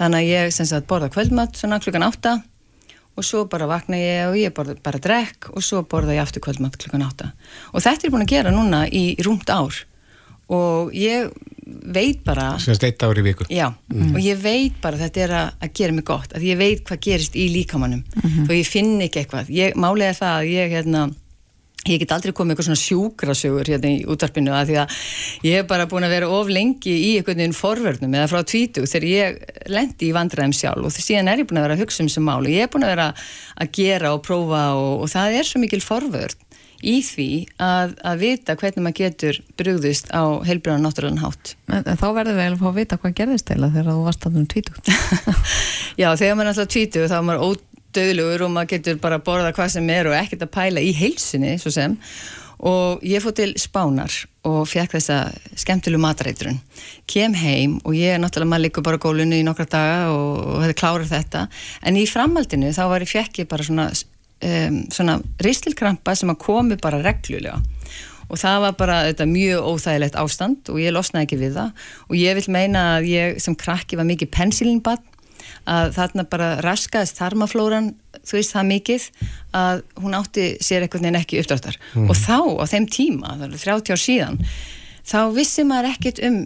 [0.00, 2.38] Þannig að ég sagt borða kvöldmatt svona klukkan átta
[3.18, 6.44] og svo bara vakna ég og ég borða bara drekk og svo borða ég aftur
[6.44, 7.32] kvöldmatt klukkan átta.
[7.74, 9.84] Og þetta er búin að gera núna í rúmt ár
[10.50, 11.28] og ég
[11.66, 13.44] veit bara Semst eitt ár í viku.
[13.52, 16.82] Já, og ég veit bara þetta er að, að gera mig gott, að ég veit
[16.88, 18.02] hvað gerist í líkamannum
[18.48, 19.52] og ég finn ekki eitthvað.
[19.54, 21.04] Ég, málega það að ég hérna
[21.88, 24.98] ég get aldrei komið eitthvað svona sjúkrasögur hérna í útvarpinu að því að
[25.46, 28.84] ég hef bara búin að vera of lengi í einhvern veginn forvörnum eða frá tvítu
[28.84, 29.40] þegar ég
[29.72, 32.26] lendi í vandræðum sjálf og síðan er ég búin að vera að hugsa um sem
[32.26, 33.08] mál og ég er búin að vera
[33.56, 36.46] að gera og prófa og, og það er svo mikil forvörn
[36.80, 41.98] í því að, að vita hvernig maður getur brugðist á heilbrjóðan náttúrulega hátt En, en
[41.98, 44.46] þá verður við að fá að vita hvað gerðist eila þegar þú varst að um
[44.50, 44.90] tvítugt.
[46.00, 47.44] Já, þegar maður
[47.90, 50.92] ódöðlugur og maður getur bara að borða hvað sem er og ekkert að pæla í
[50.94, 51.96] heilsunni svo sem.
[52.60, 54.12] Og ég fór til Spánar
[54.44, 56.60] og fekk þessa skemmtilu matareitrun.
[57.08, 60.34] Kem heim og ég er náttúrulega maður líka bara á gólunni í nokkra daga og,
[60.44, 61.44] og hefði klárað þetta.
[61.88, 63.88] En í framhaldinu þá var ég fekk ég bara svona,
[64.44, 67.62] um, svona ristilkrampa sem að komi bara reglulega.
[68.30, 71.88] Og það var bara þetta mjög óþægilegt ástand og ég losnaði ekki við það.
[72.10, 75.08] Og ég vil meina að ég sem krakki var mikið pensilinbann
[75.70, 77.92] að þarna bara raskaðist þarmaflóran
[78.26, 79.06] þú veist það mikið
[79.60, 81.80] að hún átti sér einhvern veginn ekki uppdráttar.
[82.06, 84.38] Og þá á þeim tíma, það er 30 ár síðan
[85.10, 86.38] þá vissi maður ekkert um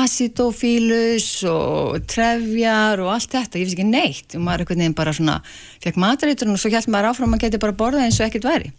[0.00, 4.34] acidofílus og trefjar og allt þetta, ég vissi ekki neitt.
[4.34, 5.40] Og maður einhvern veginn bara svona
[5.84, 8.48] fekk matareiturinn og svo hjælt maður áfram að maður geti bara borðað eins og ekkert
[8.48, 8.72] væri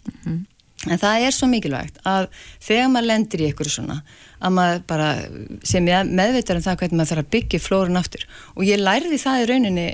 [0.88, 2.30] en það er svo mikilvægt að
[2.64, 4.00] þegar maður lendir í ykkur svona
[4.40, 5.08] að maður bara
[5.68, 8.26] sem ég meðveitar um það hvernig maður þarf að byggja flórun aftur.
[8.56, 9.88] Og ég lærði það í rauninni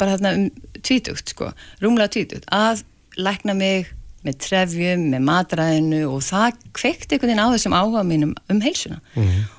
[0.00, 0.48] bara þarna um
[0.82, 2.82] tvítugt sko, rúmlega tvítugt að
[3.20, 8.34] lækna mig með trefjum, með matræðinu og það kveikt einhvern veginn á þessum áhuga mínum
[8.50, 9.00] um heilsuna.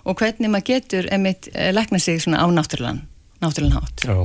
[0.08, 3.00] Og hvernig maður getur emitt lækna sig svona á náttúrulega
[3.44, 4.06] náttúrulega hátt.
[4.08, 4.16] Já.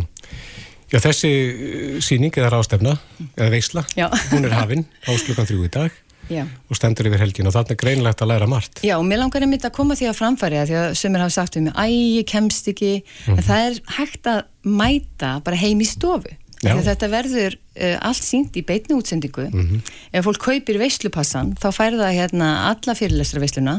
[0.89, 2.95] Já, þessi uh, sýning eða rástefna,
[3.37, 4.07] eða veisla, Já.
[4.31, 5.99] hún er hafin áslökan þrjú í dag
[6.29, 6.45] Já.
[6.68, 8.83] og stendur yfir helgin og þarna er greinlegt að læra margt.
[8.85, 11.37] Já, og mér langar einmitt að koma því að framfæri að því að sömur hafa
[11.39, 11.87] sagt um mig, æ,
[12.18, 12.93] ég kemst ekki.
[13.33, 16.37] En það er hægt að mæta bara heim í stofu.
[16.59, 19.45] Þetta verður uh, allt sínt í beitni útsendingu.
[19.53, 19.83] Mhm.
[20.11, 23.74] ef fólk kaupir veislupassan þá fær það hérna alla fyrirlestra veisluna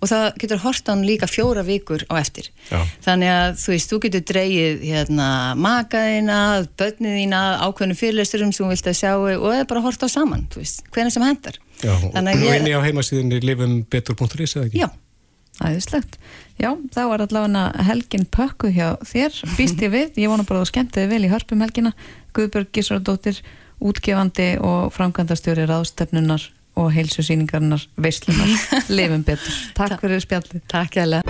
[0.00, 2.48] og það getur hort á hann líka fjóra vikur á eftir.
[2.70, 2.80] Já.
[3.04, 5.28] þannig að þú veist, þú getur dreigið hérna
[5.60, 6.38] makaðina,
[6.78, 10.46] börnið þína ákveðnum fyrirlesturum sem þú vilt að sjá og eða bara hort á saman,
[10.48, 14.54] þú veist, hvernig sem hendar Já, og Þannig að og ég- inni á heimasíðinni lifumbetur.is
[14.56, 14.78] eða ekki?
[14.84, 14.88] Já,
[15.62, 16.16] Æðislegt.
[16.58, 20.64] Já, þá var allavega helgin pökku hjá þér, býst ég við, ég vona bara að
[20.66, 21.92] þú skemmtiði vel í hörpum helgina,
[22.34, 23.38] Guðbjörg Gísardóttir,
[23.80, 28.50] útgefandi og framkvæmdastjóri ráðstefnunar og heilsusýningarnar veislunar,
[28.98, 29.54] lifum betur.
[29.78, 30.62] Takk fyrir spjallið.
[30.66, 31.22] takk ég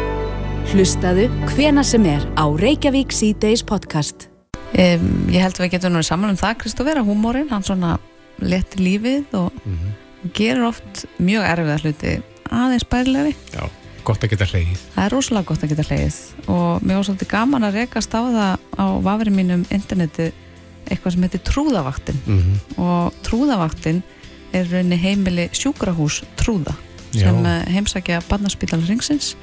[0.73, 4.31] Hlustaðu hvena sem er á Reykjavík C-Days podcast.
[4.73, 7.99] Um, ég held að við getum nú saman um það, Kristófer, að húmórin, hann svona
[8.41, 9.93] letir lífið og Mhm.
[10.33, 12.15] Gerir oft mjög erfiða hluti
[12.55, 13.35] aðeins bærilegri.
[13.55, 13.65] Já,
[14.07, 14.85] gott að geta hleyið.
[14.95, 16.19] Það er rosalega gott að geta hlegið
[16.55, 20.31] og mér var svolítið gaman að rekast á það á vafri mínum interneti
[20.85, 24.03] eitthvað sem heitir trúðavaktin Mm og trúðavaktin
[24.55, 26.75] er rauninni heimili sjúkrahús trúða
[27.15, 27.27] Já.
[27.27, 29.35] sem eh, heimsækja barnaspítal ringsins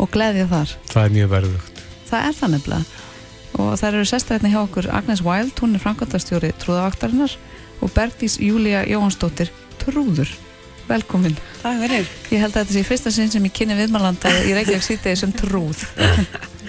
[0.00, 0.74] og gleðja þar.
[0.88, 1.82] Það er mjög verðugt.
[2.08, 2.84] Það er það nefnilega
[3.52, 7.34] og það eru sestræðinni hjá okkur Agnes Wild, hún er framkvæmdastjóri trúðavaktarinnar
[7.82, 9.52] og Bergdís Júlía Jóhansdóttir
[9.82, 10.32] trúður.
[10.88, 11.36] Velkomin.
[11.62, 12.08] Takk fyrir.
[12.32, 15.34] Ég held að þetta sé fyrsta sinn sem ég kynni viðmælanda í Reykjavík síðdegi sem
[15.36, 15.84] trúð.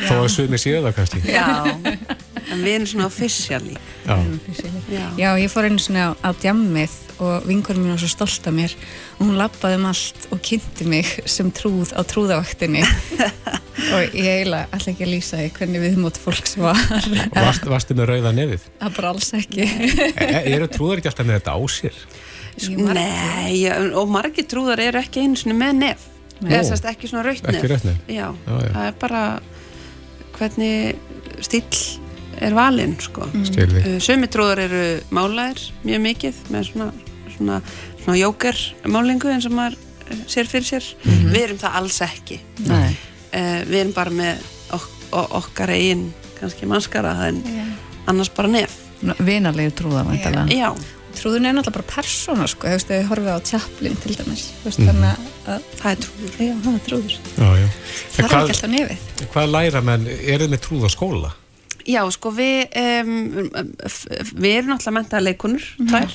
[0.03, 1.23] Þó að sumi séu það kannski.
[1.29, 3.77] Já, en við erum svona officially.
[4.05, 4.15] Já.
[4.91, 5.05] Já.
[5.17, 8.73] Já, ég fór einu svona á djammið og vingurum mín var svo stolt af mér
[9.19, 12.81] og hún lappaði um allt og kynnti mig sem trúð á trúðavaktinni
[13.93, 16.81] og ég eiginlega ætla ekki að lýsa því hvernig viðmót fólks var
[17.35, 18.67] Varst, varstu með rauða nefið?
[18.81, 19.69] Það bara alls ekki.
[20.13, 22.01] E, eru trúðar ekki alltaf með þetta á sér?
[22.77, 26.07] Nei, já, og margir trúðar eru ekki einu svona með nef.
[26.43, 27.97] Eða sérst ekki svona rautnef.
[28.07, 29.23] Það er bara
[30.37, 30.95] hvernig
[31.45, 31.63] stíl
[32.43, 33.29] er valinn, sko.
[33.47, 33.87] Skil við.
[33.87, 34.83] Uh, Sumi trúðar eru
[35.13, 36.89] málaðir mjög mikið með svona,
[37.37, 37.59] svona,
[38.01, 40.89] svona jóker málingu eins og maður uh, sér fyrir sér.
[41.05, 42.41] Við erum það alls ekki.
[42.67, 42.91] Nei.
[43.31, 44.43] uh, við erum bara með
[44.73, 46.07] ok ok okkar eigin
[46.39, 47.41] kannski mannskara en
[48.09, 48.79] annars bara nef
[49.19, 50.45] Vinarlegu trúða, væntalega.
[50.47, 50.71] já,
[51.17, 54.47] Trúðun er náttúrulega bara persóna sko, þú veist, ef við horfum á Chaplin til dæmis,
[54.61, 54.87] þú veist, Mhm.
[54.89, 57.15] þannig að það er trúður já, það er trúður.
[57.37, 57.67] Já, já.
[58.13, 58.97] Það er hvað, ekki alltaf nefið.
[59.33, 61.31] hvað læra menn, eru þið með trúð á skóla?
[61.85, 63.49] já, sko við um,
[64.39, 66.13] við erum náttúrulega mentaðar leikunur tvær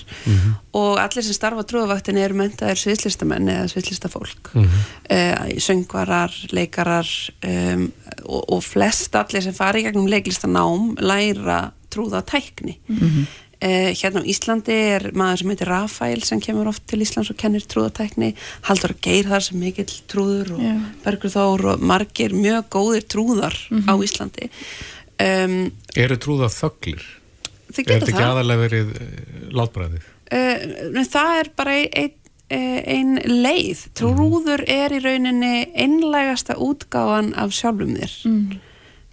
[0.72, 5.58] og allir sem starfa á trúðavaktin eru mentaðir sviðslistamenn eða sviðslistafólk mm -hmm.
[5.60, 7.08] söngvarar, leikarar
[7.44, 7.92] um,
[8.24, 12.78] og, og flest allir sem fari í gegnum leiklistanám læra trúða tækni
[13.58, 17.38] Uh, hérna á Íslandi er maður sem heitir Rafael sem kemur oft til Íslands og
[17.40, 18.28] kennir trúðatækni
[18.68, 20.76] Haldur Geir þar sem mikill trúður og Já.
[21.02, 23.56] Bergur Þór og margir mjög góðir trúðar
[23.90, 24.46] á Íslandi
[25.18, 25.56] um,
[25.98, 27.02] Eru trúða þögglir?
[27.72, 30.06] Þið Er geta þetta ekki það aðalega verið eh, látbræðið?
[30.38, 32.14] uh, Það er bara ein,
[32.54, 38.16] ein, ein leið Trúður er í rauninni einlægasta útgáfan af sjálfum þér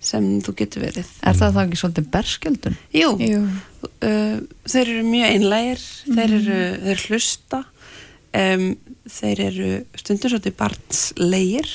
[0.05, 2.75] sem þú getur verið Er það þá ekki svolítið berskjöldun?
[2.93, 3.39] Jú, Jú.
[3.85, 4.37] Uh,
[4.69, 7.61] þeir eru mjög einlægir þeir eru þeir hlusta
[8.35, 8.65] um,
[9.19, 9.69] þeir eru
[10.01, 11.71] stundum svolítið barnslegir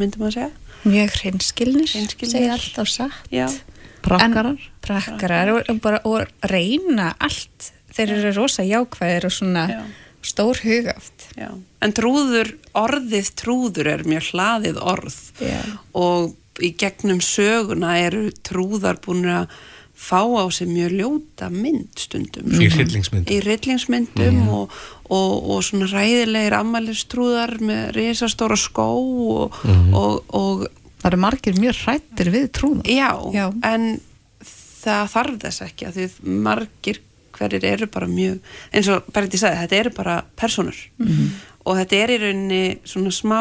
[0.00, 0.52] myndi maður segja
[0.86, 3.24] Mjög hreinskilnir, segja alltaf satt.
[3.34, 3.48] já,
[4.06, 4.60] Prakkarar?
[4.84, 7.72] Prakkarar og, og bara og reyna allt.
[7.96, 9.80] Þeir eru rosa jákvæðir og svona Já.
[10.22, 11.26] stór hugaft.
[11.34, 11.48] já.
[11.82, 15.58] en trúður orðið trúður er mjög hlaðið orð Já.
[15.96, 19.50] og í gegnum söguna eru trúðar búin að
[19.96, 23.30] fá á sig mjög ljóta mynd stundum Í hryllingsmynd?
[23.32, 24.74] í rillingsmyndum og,
[25.08, 28.88] og, og svona ræðilegir ammælistrúðar með risastóra skó
[29.40, 29.56] og,
[29.96, 30.66] og, og
[31.00, 32.82] Það eru margir mjög hrættir við trúða.
[32.90, 33.46] já, Já.
[33.68, 34.00] en
[34.82, 36.06] það þarf þess ekki að því
[36.46, 37.00] margir
[37.36, 38.38] hverjir eru bara mjög
[38.72, 40.78] eins og þetta sagði, þetta eru bara personur
[41.66, 43.40] og þetta er í rauninni svona smá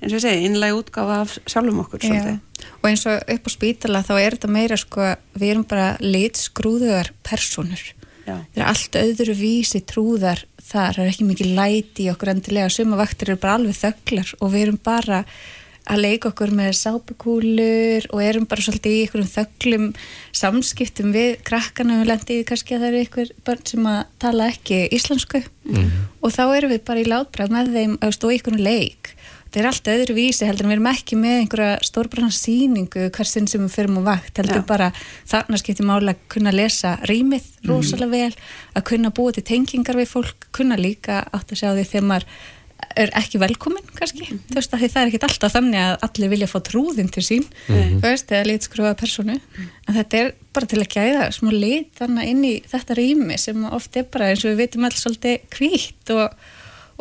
[0.00, 2.38] eins og ég segi, innlega útgáfa af sjálfum okkur svolítið.
[2.80, 7.12] Og eins og upp á spítala þá er þetta meira sko, við erum bara litskrúðugar
[7.26, 7.82] personur.
[8.24, 8.36] Já.
[8.54, 12.72] Það er allt öðru vísi trúðar þar, það er ekki mikið læti í okkur endilega,
[12.72, 15.24] suma vaktir eru bara alveg þögglar og við erum bara
[15.90, 19.86] að leika okkur með sápukúlur og erum bara svolítið í einhverjum þögglum
[20.36, 22.00] samskiptum við krakkana.
[22.02, 25.42] Við lendið kannski að það eru einhver börn sem að tala ekki íslensku.
[26.20, 29.14] Og þá erum við bara í látbræð með þeim og í einhverjum leik
[29.50, 33.48] þetta er allt öðru vísi heldur en við erum ekki með einhverja stórbrann sýningu hversinn
[33.50, 34.36] sem við fyrir á vakt.
[34.38, 34.66] Heldur Já.
[34.68, 34.92] bara
[35.26, 38.32] þarna skiptir máli að kunna lesa rýmið rosalega vel
[38.78, 42.26] að kunna búa til tengingar við fólk kunna líka átt að sjá því þegar maður
[42.96, 46.30] er ekki velkomin kannski, þú veist að því það er ekki alltaf þannig að allir
[46.32, 47.98] vilja fá trúðin til sín Mhm.
[48.00, 52.30] þú veist, eða lítskrufa personu en þetta er bara til að gæða smá lit þannig
[52.32, 56.10] inn í þetta rými sem oft er bara eins og við vitum alls svolítið hvítt
[56.16, 56.32] og,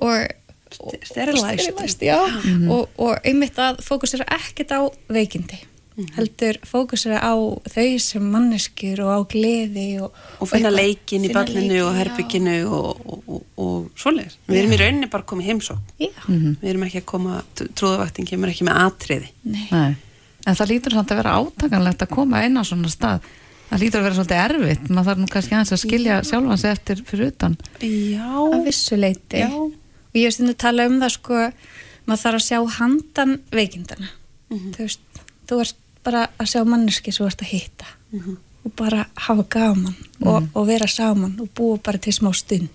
[0.04, 0.28] og
[0.74, 1.62] Sterilæst.
[1.64, 2.70] sterilæst, já, Mhm.
[2.72, 5.60] og, og einmitt að fókusera ekkert á veikindi
[6.00, 6.14] Mhm.
[6.16, 7.34] heldur fókusera á
[7.68, 11.98] þau sem manneskjur og á gleði og, og finna leikin í ballinu og já.
[12.00, 14.38] herbygginu og, og, og, og svoleiðis.
[14.48, 15.76] Við erum í rauninni bara komið heimsó.
[16.00, 16.56] Mhm.
[16.62, 19.28] Við erum ekki að koma, trúðavaktin kemur ekki með atriði.
[19.44, 19.96] Nei.
[20.48, 23.20] En það lítur samt að vera átakanlegt að koma inn á svona stað.
[23.70, 24.88] Það lítur að vera svolítið erfitt.
[24.90, 27.58] Maður þarf nú kannski aðeins að skilja sjálfan sig eftir fyrir utan.
[27.82, 28.30] Já.
[28.56, 29.44] að vissu leiti
[30.10, 31.40] og ég hef stundu að tala um það sko
[32.08, 34.10] maður þarf að sjá handan veikindana
[34.50, 34.72] Mhm.
[34.74, 35.00] þú veist,
[35.48, 38.38] þú ert bara að sjá manneski sem þú ert að hitta Mhm.
[38.66, 39.96] og bara hafa gaman
[40.26, 42.70] og, og vera saman og búa bara til smá stund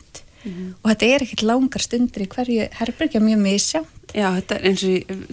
[0.45, 0.74] Mhm.
[0.85, 4.85] og þetta er ekkert langar stundir í hverju herbergja mjög misjá Já, þetta er eins
[4.85, 5.26] og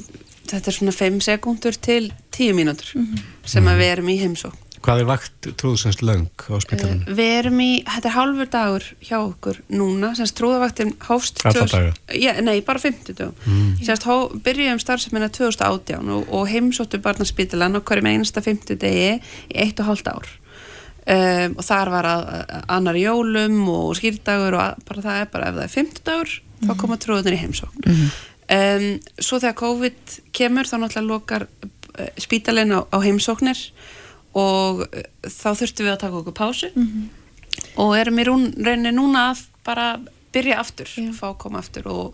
[0.48, 2.98] þetta er svona 5 sekúndur til 10 mínútur
[3.46, 4.52] sem að við erum í heimsó.
[4.82, 7.14] Hvað er vakt trúðsins löng á spitalinu?
[7.18, 11.44] Við erum í, þetta er hálfur dagur hjá okkur núna, semst trúðavaktin hófst...
[11.44, 11.92] 2000 daga?
[12.18, 13.36] Já, nei, bara 50 dögum.
[13.46, 13.76] Mm.
[13.86, 19.60] Semst hó, byrjuðum starfsemina 2018 og, og heimsóttu barnaspítalan og hverjum einasta 50 degi í
[19.68, 20.34] eitt og hálft ár.
[21.02, 25.32] Um, og þar var að, að annar jólum og skýrdagur og að, bara það er
[25.34, 27.88] bara ef það er 50 dagur þá koma trúðunir í heimsókn.
[28.52, 34.00] Um, svo þegar COVID kemur þá náttúrulega lokar uh, spítalinn á, á heimsóknir og
[34.36, 34.86] uh,
[35.28, 36.72] þá þurftum við að taka okkur pásu.
[37.82, 39.90] Og erum í rún, rauninni núna að bara
[40.32, 42.14] byrja aftur, fá að koma aftur og,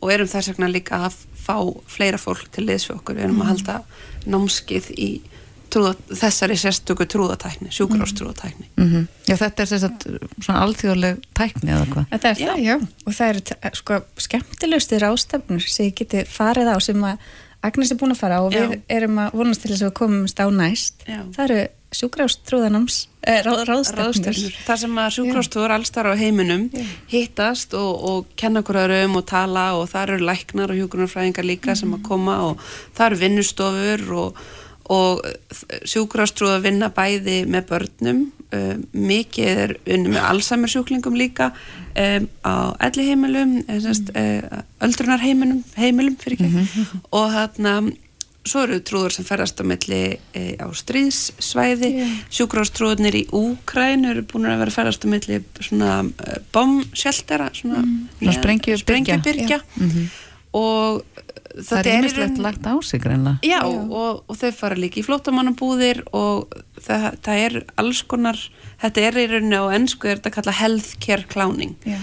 [0.00, 1.58] og erum þess vegna líka að fá
[1.92, 3.76] fleira fólk til liðs við okkur, við erum að halda
[4.32, 5.08] námskið í
[5.74, 9.68] trúða, þessari sérstöku trúðatækni, sjúkurástrúðatækni Mm Já, þetta er
[10.44, 12.04] svona alþjóðleg tækni eða hvað.
[12.10, 12.74] Þetta er það, já.
[13.06, 17.18] Og það eru t- sko skemmtilegustu rástefnur sem ég geti farið á sem að
[17.64, 18.82] Agnes er búin að fara og við Já.
[18.98, 21.06] erum að vonast til þess að við komumst á næst.
[21.08, 21.20] Já.
[21.36, 21.62] Það eru
[21.94, 26.66] sjúkrástrúðanams, eh, ráð, ráðstefnur, þar sem að sjúkrástur allstar á heiminum
[27.10, 31.94] hittast og, og kenna öðrum og tala og það eru læknar og hjúkunarfræðingar líka sem
[31.94, 32.58] að koma og
[32.96, 34.42] það eru vinnustofur og,
[34.92, 35.22] og
[35.88, 38.18] sjúkrástrúð að vinna bæði með börnum
[38.52, 41.50] uh, mikið er unni með Alzheimer sjúklingum líka
[41.96, 42.54] um, á
[42.88, 46.88] elli heimilum uh, öldrunarheimilum heimilum fyrir ekki.
[47.16, 47.76] Og þarna
[48.44, 50.02] svo eru trúður sem ferðast á milli
[50.36, 52.08] e, á stríðsvæði Já.
[52.36, 55.94] sjúkrástrúðnir í Úkræn eru búin að vera ferðast á milli svona
[56.52, 57.80] bombsjeltera svona,
[58.20, 60.04] Svona sprengju- sprengjubyrgja Mhm.
[60.60, 61.02] og
[61.54, 63.38] Það er raun- lagt á sig greinlega.
[63.46, 66.50] Já, Og, og þau fara líka í flótamannabúðir og
[66.80, 68.38] það, það er alls konar,
[68.82, 71.98] þetta er í rauninni á ennsku er þetta kallað healthcare clowning Já.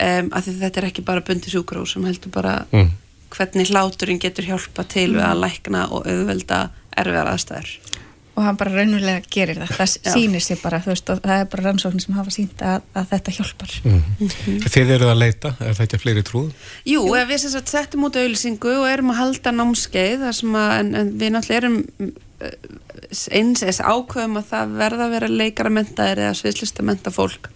[0.00, 2.90] um, af því þetta er ekki bara bundi sjúkrós sem heldur bara Mm.
[3.30, 7.78] hvernig hláturinn getur hjálpa til við að lækna og auðvelda erfiðar aðstæður
[8.38, 9.72] Og hann bara raunulega gerir það.
[9.76, 12.86] Það sýnir sig bara, þú veist, og það er bara rannsóknir sem hafa sínt að,
[12.96, 13.76] að þetta hjálpar.
[13.90, 14.30] Mm.
[14.64, 16.66] Þið eruð að leita, er það ekki fleiri trúð?
[16.88, 20.58] Jú, ef við sem sagt settum út auðlýsingu og erum að halda námskeið þar sem
[20.62, 21.78] að, en, en við náttúrulega erum
[22.46, 22.58] eh,
[23.40, 27.50] eins eins ákveðum að það verða að vera leikaramentaðir eða sviðslistamenta fólk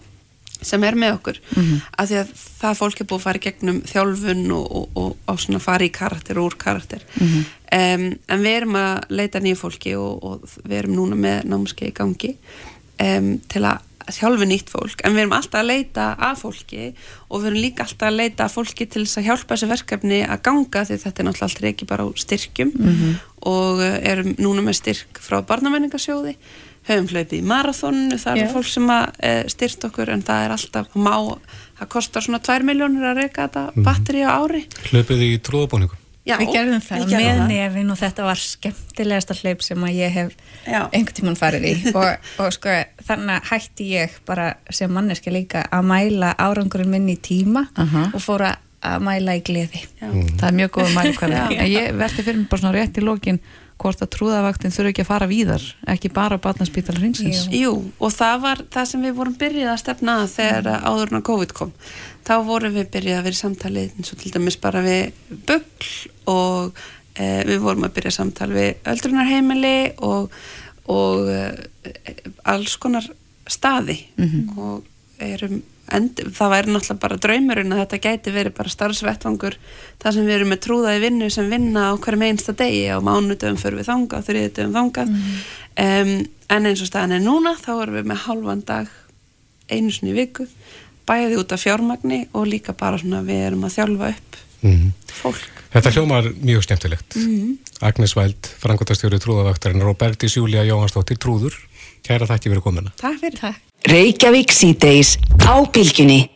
[0.61, 1.81] sem er með okkur Mhm.
[1.97, 2.27] af því að
[2.61, 5.83] það fólk er búið að fara í gegnum þjálfun og, og, og, og svona fara
[5.85, 7.45] í karakter og úr karakter Mhm.
[7.71, 11.91] um, en við erum að leita nýju fólki og, og við erum núna með námskeið
[11.91, 12.35] í gangi
[13.01, 16.93] um, til að þjálfu nýtt fólk en við erum alltaf að leita að fólki
[17.29, 20.19] og við erum líka alltaf að leita að fólki til þess að hjálpa þessu verkefni
[20.29, 23.15] að ganga því þetta er náttúrulega alltaf ekki bara á styrkjum Mhm.
[23.49, 26.35] og uh, erum núna með styrk frá barnamenningasjóði
[26.87, 28.43] höfum hlaupið í marathónu, það Já.
[28.45, 31.15] er fólk sem að e, styrt okkur en það er alltaf má,
[31.79, 33.83] það kostar svona 2 miljónir að reyka þetta Mhm.
[33.87, 36.01] batteri á ári Hlöpuð í trúðabúningum?
[36.25, 39.93] Já, við gerðum það við gerðum með nefin og þetta var skemmtilegasta hlaup sem að
[39.93, 40.31] ég hef
[40.65, 40.89] Já.
[40.89, 45.85] einhvern tímann farið í og, og sko þannig hætti ég bara sem manneski líka að
[45.85, 48.07] mæla árangurinn minn í tíma Aha.
[48.13, 48.55] og fór að
[48.85, 51.37] að mæla í gleði Það er mjög góð mælikvæði.
[51.55, 51.61] Já.
[51.61, 53.39] En ég velti fyrir mig bara svona rétt í lokin
[53.81, 57.45] hvort að trúðavaktin þurfi ekki að fara víðar, ekki bara á barnaspítal hringsins.
[57.53, 60.85] Jú, og það var það sem við vorum byrjað að stefna að þegar mm.
[60.89, 61.73] áðurna COVID kom.
[62.25, 65.19] Þá vorum við byrjað að vera í samtali eins og til dæmis bara við
[65.49, 65.91] bugl
[66.31, 66.79] og
[67.13, 69.75] e, við vorum að byrja samtal við öldrunarheimili
[70.07, 70.31] og,
[70.95, 71.45] og e,
[72.47, 73.05] alls konar
[73.45, 74.57] staði Mhm.
[74.57, 74.83] og
[75.21, 75.61] erum
[75.93, 79.57] end, það væri náttúrulega bara draumurinn að þetta gæti verið bara starfsvettvangur
[80.01, 82.85] það sem við erum með trúða í vinnu sem vinna á hverjum einsta degi.
[82.89, 85.13] Á mánudöfum fyrir við þangað, þriðutöfum þangað.
[85.75, 86.15] Um,
[86.55, 88.91] en eins og staðan er núna þá erum við með halvan dag
[89.69, 90.45] einu sinni viku
[91.05, 94.39] bæði út af fjármagni og líka bara svona við erum að þjálfa upp
[95.21, 97.17] fólk Þetta hljómar mjög skemmtilegt.
[97.83, 101.57] Agnes Væld, frangotastjóri trúðavaktarinnar og Bergdís Júlía Jóhansdóttir Trúður.
[102.05, 102.93] Kæra þakki fyrir komuna.
[103.01, 103.59] Takk fyrir Takk.
[103.91, 106.29] Reykjavík síðdeis á bylginni.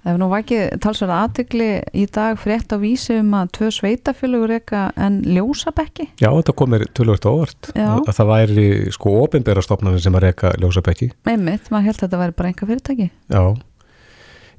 [0.00, 4.54] Það hefur nú vakið talsverða aðtegli í dag frétt á vísi um að tvö sveitafjölugur
[4.56, 6.06] eka en ljósabekki.
[6.16, 7.74] Já, þetta komir tölvört á óvart.
[7.76, 7.90] Já.
[8.00, 11.10] Að það væri sko ofinbera stofnarnir sem að reyka ljósabekki.
[11.28, 13.10] Einmitt, maður held að þetta væri bara enga fyrirtæki.
[13.28, 13.44] Já.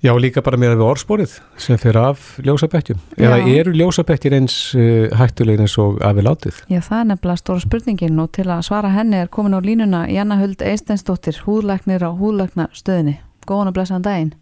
[0.02, 2.98] Já, líka bara meira við orðspórið sem fyrir af ljósabekkjum.
[3.22, 6.58] Eða eru ljósabekkir eins uh, hættulegin eins og afi látið?
[6.74, 10.02] Já, það er nefnilega stóra spurningin og til að svara henni er komin á línuna
[10.10, 13.20] Janna Huld Eisteinsdóttir, húðlæknir á húðlæknastöðinni.
[13.46, 14.34] Góðan og blessaðan daginn.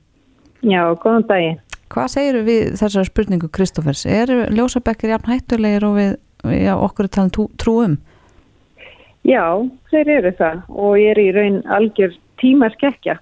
[0.64, 1.62] Já, góðan daginn.
[1.92, 4.08] Hvað segir við þessari spurningu Kristófers?
[4.08, 6.20] Eru ljósabekkir jafn hættulegir og við,
[6.56, 8.00] já, okkur er talin trú, trú um?
[9.28, 9.44] Já,
[9.92, 13.20] þeir eru það og ég er í raun algjör tímaskekkja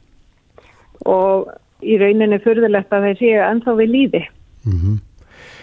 [1.09, 1.49] og
[1.83, 4.23] í rauninni furðulegt að þeir séu ennþá við líði.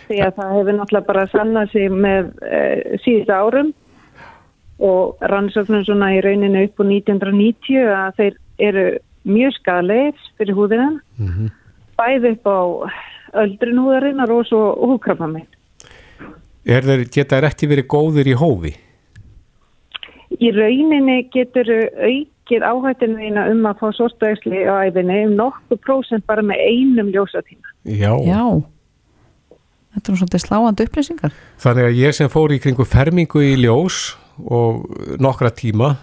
[0.04, 3.72] Því að það hefur náttúrulega bara sannað sig með uh, síðustu árum
[4.84, 8.38] og rannsóknum svona í rauninni upp á 1990 að þeir
[8.68, 8.86] eru
[9.24, 10.88] mjög skalegir fyrir húðina,
[11.96, 12.60] bæði upp á
[13.44, 15.48] öldrun húðarinnar og svo húkrafna minn.
[16.64, 18.74] Er þeir, geta ekki verið góðir í hófi?
[20.40, 21.68] Í rauninni getur
[22.44, 27.08] aukið áhættinu þína um að fá sortvægsli á æfinni um nokkuð prósent bara með einum
[27.08, 27.72] ljósatíma.
[27.84, 28.12] Já.
[28.20, 28.62] Já.
[29.94, 31.32] Þetta er svolítið sláandi upplýsingar.
[31.58, 34.84] Þannig að ég sem fór í kringu fermingu í ljós og
[35.22, 35.96] nokkra tíma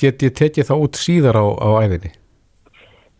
[0.00, 2.12] get ég tekið það út síðar á, á æfinni.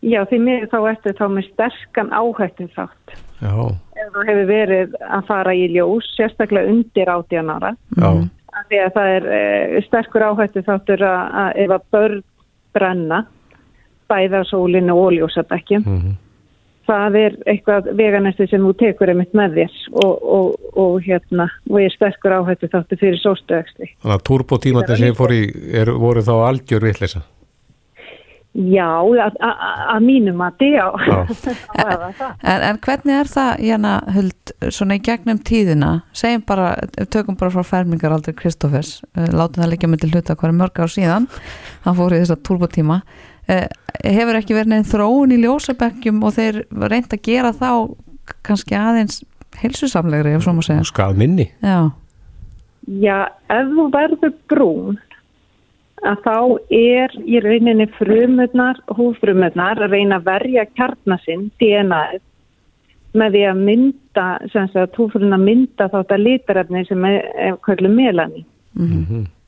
[0.01, 3.13] Já, því miður þá ertu þá með sterkan áhættu þátt.
[3.41, 3.53] Já.
[3.97, 8.09] Ef þú hefur verið að fara í ljós, sérstaklega undir 18 ára, Já.
[8.53, 12.23] af því að það er e, sterkur áhættu þáttur að, að ef að börn
[12.75, 13.23] brenna,
[14.07, 15.85] bæða sólinu og ljósabekkjum,
[16.87, 21.79] það er eitthvað veganesti sem þú tekur einmitt með þér og, og, og, hérna, og
[21.83, 23.91] er sterkur áhættu þáttur fyrir sóstöðaksli.
[24.03, 25.41] Þannig að turbotímandi sem ég fór í
[25.75, 27.25] er, voru þá algjör vitleysa.
[28.57, 28.89] Já,
[29.21, 30.85] að, mínum að já.
[31.05, 31.17] Já.
[32.47, 36.71] En, en hvernig er það, Janna Huld, svona í gegnum tíðina, segjum bara,
[37.13, 41.27] tökum bara frá fermingaraldur Kristófers, uh, látum það líka til hluta hverju mörg ár síðan,
[41.85, 43.01] hann fór í þessa turbotíma,
[43.45, 43.63] uh,
[44.01, 47.69] hefur ekki verið neinn þróun í ljósabekkjum og þeir reynd að gera þá
[48.47, 49.21] kannski aðeins
[49.61, 50.87] heilsusamlegri, ef svo má segja.
[50.87, 51.51] Skað minni.
[51.61, 51.91] Já,
[52.87, 54.99] Já, ef þú verður brún
[56.05, 56.37] að þá
[56.77, 62.21] er í rauninni frumurnar, húfrumurnar að reyna að verja kjarnasinn, DNA-ið,
[63.17, 67.89] með því að mynda, sem sagt, húfruna mynda þátt að litarefni sem er, er kvöldu
[67.89, 68.45] melani.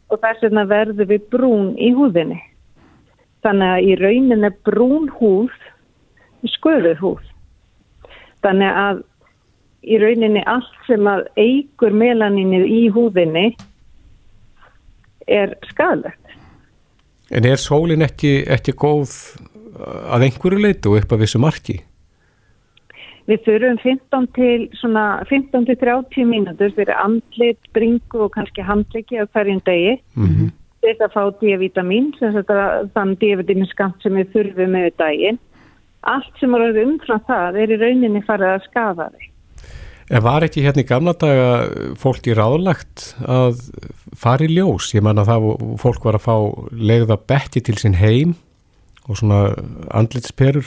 [0.10, 2.40] Og þess vegna verður við brún í húðinni.
[3.46, 5.54] Þannig að í rauninni brún húð,
[6.58, 7.26] sköður húð.
[8.42, 9.04] Þannig að
[9.84, 13.52] í rauninni allt sem að eigur melaninni í húðinni
[15.28, 16.19] er skadalegt.
[17.32, 19.14] En er sólin ekki, ekki góð
[20.10, 21.80] að einhverju leitu og upp að vissu marki?
[23.30, 29.22] Við þurfum 15 til svona 15 til 30 mínútur fyrir andlit, bringu og kannski handleggi
[29.22, 30.50] á hverjum degi Mm
[30.84, 32.12] þess að fá D-vitamin,
[32.96, 35.40] þann D-vitaminskamt sem við þurfum með daginn.
[36.08, 39.29] Allt sem er umfram það er í rauninni farið að skafa þig.
[40.10, 41.50] En var ekki hérna í gamla daga
[42.02, 43.60] fólk í ráðlagt að
[44.18, 44.90] fara í ljós?
[44.96, 45.50] Ég man að það
[45.84, 46.36] fólk var að fá
[46.74, 48.34] legða betti til sinn heim
[49.06, 49.42] og svona
[49.94, 50.66] andlitsperur.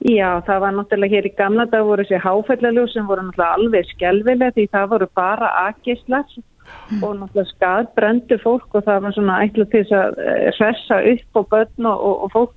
[0.00, 3.90] Já, það var náttúrulega hér í gamla dag voru þessi háfællaljós sem voru náttúrulega alveg
[3.90, 6.38] skelvilega því það voru bara aðgislar
[7.02, 11.02] og náttúrulega skad brendu fólk og það var svona ætla til þess að eh, hressa
[11.12, 12.56] upp á börn og, og, og fólk.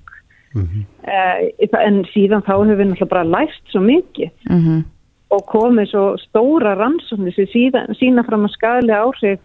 [0.54, 4.32] Eh, en síðan þá hefur við náttúrulega bara læst svo mikið.
[4.48, 4.84] Mhm,
[5.32, 9.40] og komið svo stóra rannsóknir sem sína fram að skadlega áhrif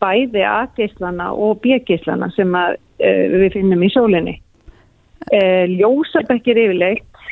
[0.00, 4.38] bæði A-geislana og B-geislana sem að, uh, við finnum í sólinni.
[5.28, 7.24] Uh, ljósabekkir yfirleitt,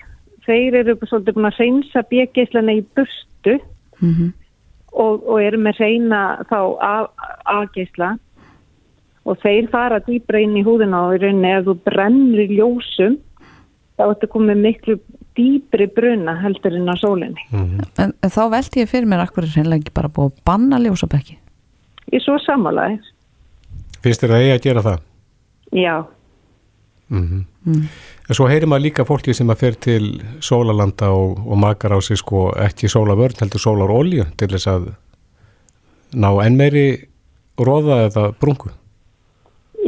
[0.45, 3.57] þeir eru svolítið búin að reynsa B-geislana í burstu
[4.03, 4.33] mhm.
[4.93, 6.59] og, og eru með reyna þá
[7.49, 8.17] A-geisla
[9.29, 13.19] og þeir fara dýbra inn í húðina og í rauninni ef þú brennir ljósum
[13.99, 14.97] þá ertu komið miklu
[15.39, 17.47] dýbri bruna heldur en á sólinni.
[17.55, 20.83] En, en þá velti ég fyrir mér akkur er hreinlega ekki bara búið að banna
[20.83, 21.39] ljósabekki.
[22.13, 22.99] Ég svo samanlega,
[24.03, 25.05] Finnst þér að eigi að gera það?
[25.73, 25.97] já.
[27.09, 27.45] Mm
[28.29, 30.07] En svo heyrir maður líka fólki sem að fer til
[30.45, 34.89] sólalanda og, og makar á sig sko ekki sólavörn heldur sólarolju til þess að
[36.13, 36.85] ná enn meiri
[37.57, 38.73] róða eða brungu.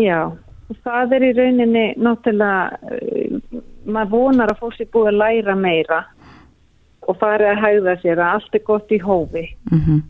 [0.00, 2.78] Já, og það er í rauninni náttúrulega,
[3.94, 6.00] maður vonar að fólk sé búið að læra meira
[7.08, 10.02] og farið að hægða sér að allt er gott í hófi Mhm.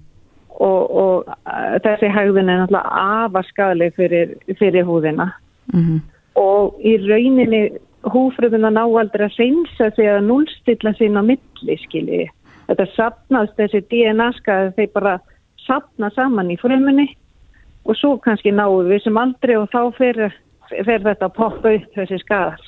[0.61, 5.31] og, og uh, þessi hægðin er náttúrulega afar skadleg fyrir, fyrir húðina
[5.73, 6.01] Mhm.
[6.37, 7.71] og í rauninni
[8.05, 12.29] húfröðuna ná aldrei að reynsa sig að núlstilla sín á milli skilji.
[12.69, 15.21] Þetta sapnast þessi DNA skaði þeir bara
[15.67, 17.09] sapna saman í frumunni
[17.85, 20.33] og svo kannski náum við sem aldrei og þá fer,
[20.71, 22.61] fer þetta að poppa upp þessi skadar.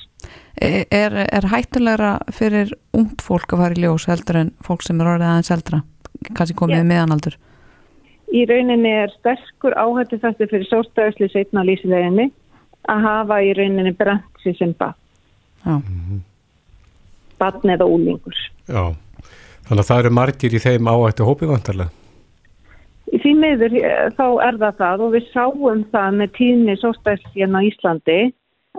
[0.61, 5.01] E- Er, er hættulegra fyrir ungt fólk að fara í ljós heldur en fólk sem
[5.01, 5.81] er orðið aðeins eldra?
[6.29, 6.89] Kannski komið yeah.
[6.91, 7.39] meðanaldur
[8.33, 12.31] Í rauninni er sterkur áhættu þetta fyrir sórstæðisli setna lýsileginni
[12.89, 14.97] að hafa í rauninni brent sér sem barn,
[15.63, 15.75] Já,
[17.39, 18.39] barn eða úlingur.
[18.65, 18.95] Já,
[19.67, 21.93] þannig að það eru margir í þeim áættu hópi vantarlega.
[23.13, 27.59] Í því miður eh, þá er það það og við sáum það með tíðni sóstæðslíðan
[27.59, 28.19] á Íslandi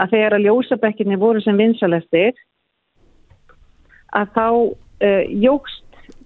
[0.01, 2.35] að þegar að ljósabekkinni voru sem vinsalestir
[4.15, 5.83] að þá uh, jógst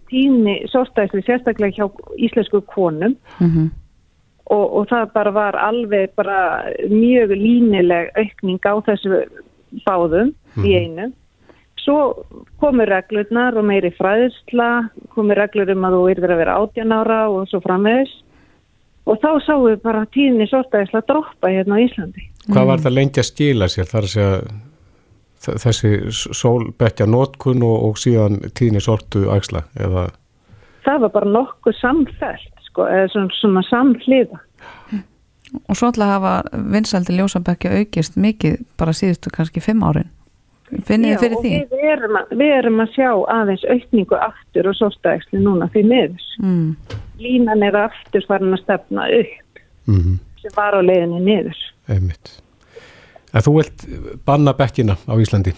[0.08, 3.70] tíðni sóstæðsli sérstaklega hjá íslensku konum Mhm.
[4.50, 9.24] og, og það bara var alveg bara mjög línileg aukning á þessu
[9.84, 10.32] báðum
[10.64, 11.12] í einu.
[11.76, 12.24] Svo
[12.60, 17.20] komu reglurnar og meiri fræðsla, komu reglur um að þú yrðir að vera 18 ára
[17.28, 18.10] og svo framvegis.
[19.08, 22.26] Og þá sáum við bara tíðni sortaðisla droppa hérna á Íslandi.
[22.48, 23.88] Hvað var það lengi að skila sér?
[23.88, 25.90] Það er að þessi
[26.34, 30.08] sólbekja nótkun og, og síðan tíðni sortu ægsla eða
[30.88, 34.38] Það var bara nokkuð samfelt, sko, eða svona, svona samhliða.
[35.68, 36.32] og svo að hafa
[36.72, 40.08] vinsaldi ljósabekki aukist mikið bara síðustu kannski fimm árin
[40.68, 41.52] finnið þið fyrir og því?
[41.72, 46.26] Við erum, að, við erum að sjá aðeins aukningu aftur og sortaðisli núna því miður.
[46.44, 46.98] Mm.
[47.18, 51.58] Línan er aftur farin að stefna upp mm sem var á leiðinni niður.
[51.88, 52.36] einmitt.
[53.34, 53.84] En þú vilt
[54.24, 55.52] banna bekkina á Íslandi?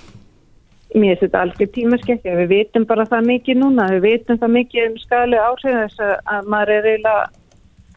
[0.94, 2.36] Mér finnst þetta algjör tímaskekkja.
[2.40, 3.86] Við vitum bara það mikið núna.
[3.94, 7.26] Við vitum það mikið um skali áhrif þess að, að maður er eiginlega,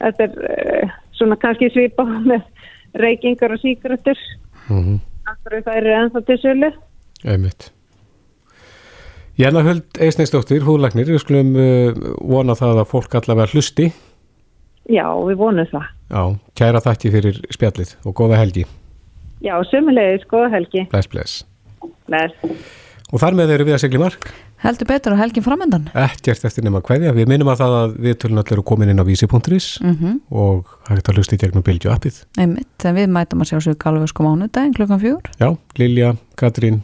[0.02, 2.44] þetta er uh, svona kannski svipa með
[3.02, 4.28] reykingar og síkratur.
[4.70, 6.70] Mm Akkur það eru ennþá til sölu.
[7.24, 7.70] Einmitt.
[9.34, 13.88] Jæna Huld Eisneistóttir, húðlagnir, við skulum uh, vona það að fólk allavega hlusti.
[14.94, 15.88] Já, við vonum það.
[16.14, 16.24] Já,
[16.60, 18.68] kæra þakki fyrir spjallið og góða helgi.
[19.42, 20.86] Já, sömulegis, góða helgi.
[20.92, 21.42] Bless, bless.
[22.06, 22.38] Bless.
[23.10, 24.30] Og þar með eru við að segli mark.
[24.64, 27.12] Heldur betur á helgin framöndan Ekkert eftir nema hverja.
[27.18, 30.72] Við minnum að það að við tölun allir eru komin inn á vísi.is mm og
[30.88, 32.22] hægt að hlusta í gegnum bylgju appið.
[32.38, 35.50] Einmitt, en við mætum að sjá sig galvösku mánudaginn klukkan fjúr Já,
[35.82, 36.84] Lilja, Katrín,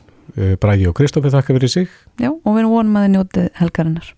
[0.62, 1.92] Bræði og Kristoffer þakka fyrir sig.
[2.22, 4.16] Já, og við vonum að þið njótið helgarinnar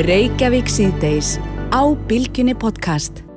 [0.00, 1.34] Reykjavík síðdeis
[1.70, 3.29] á Bilginni podcast.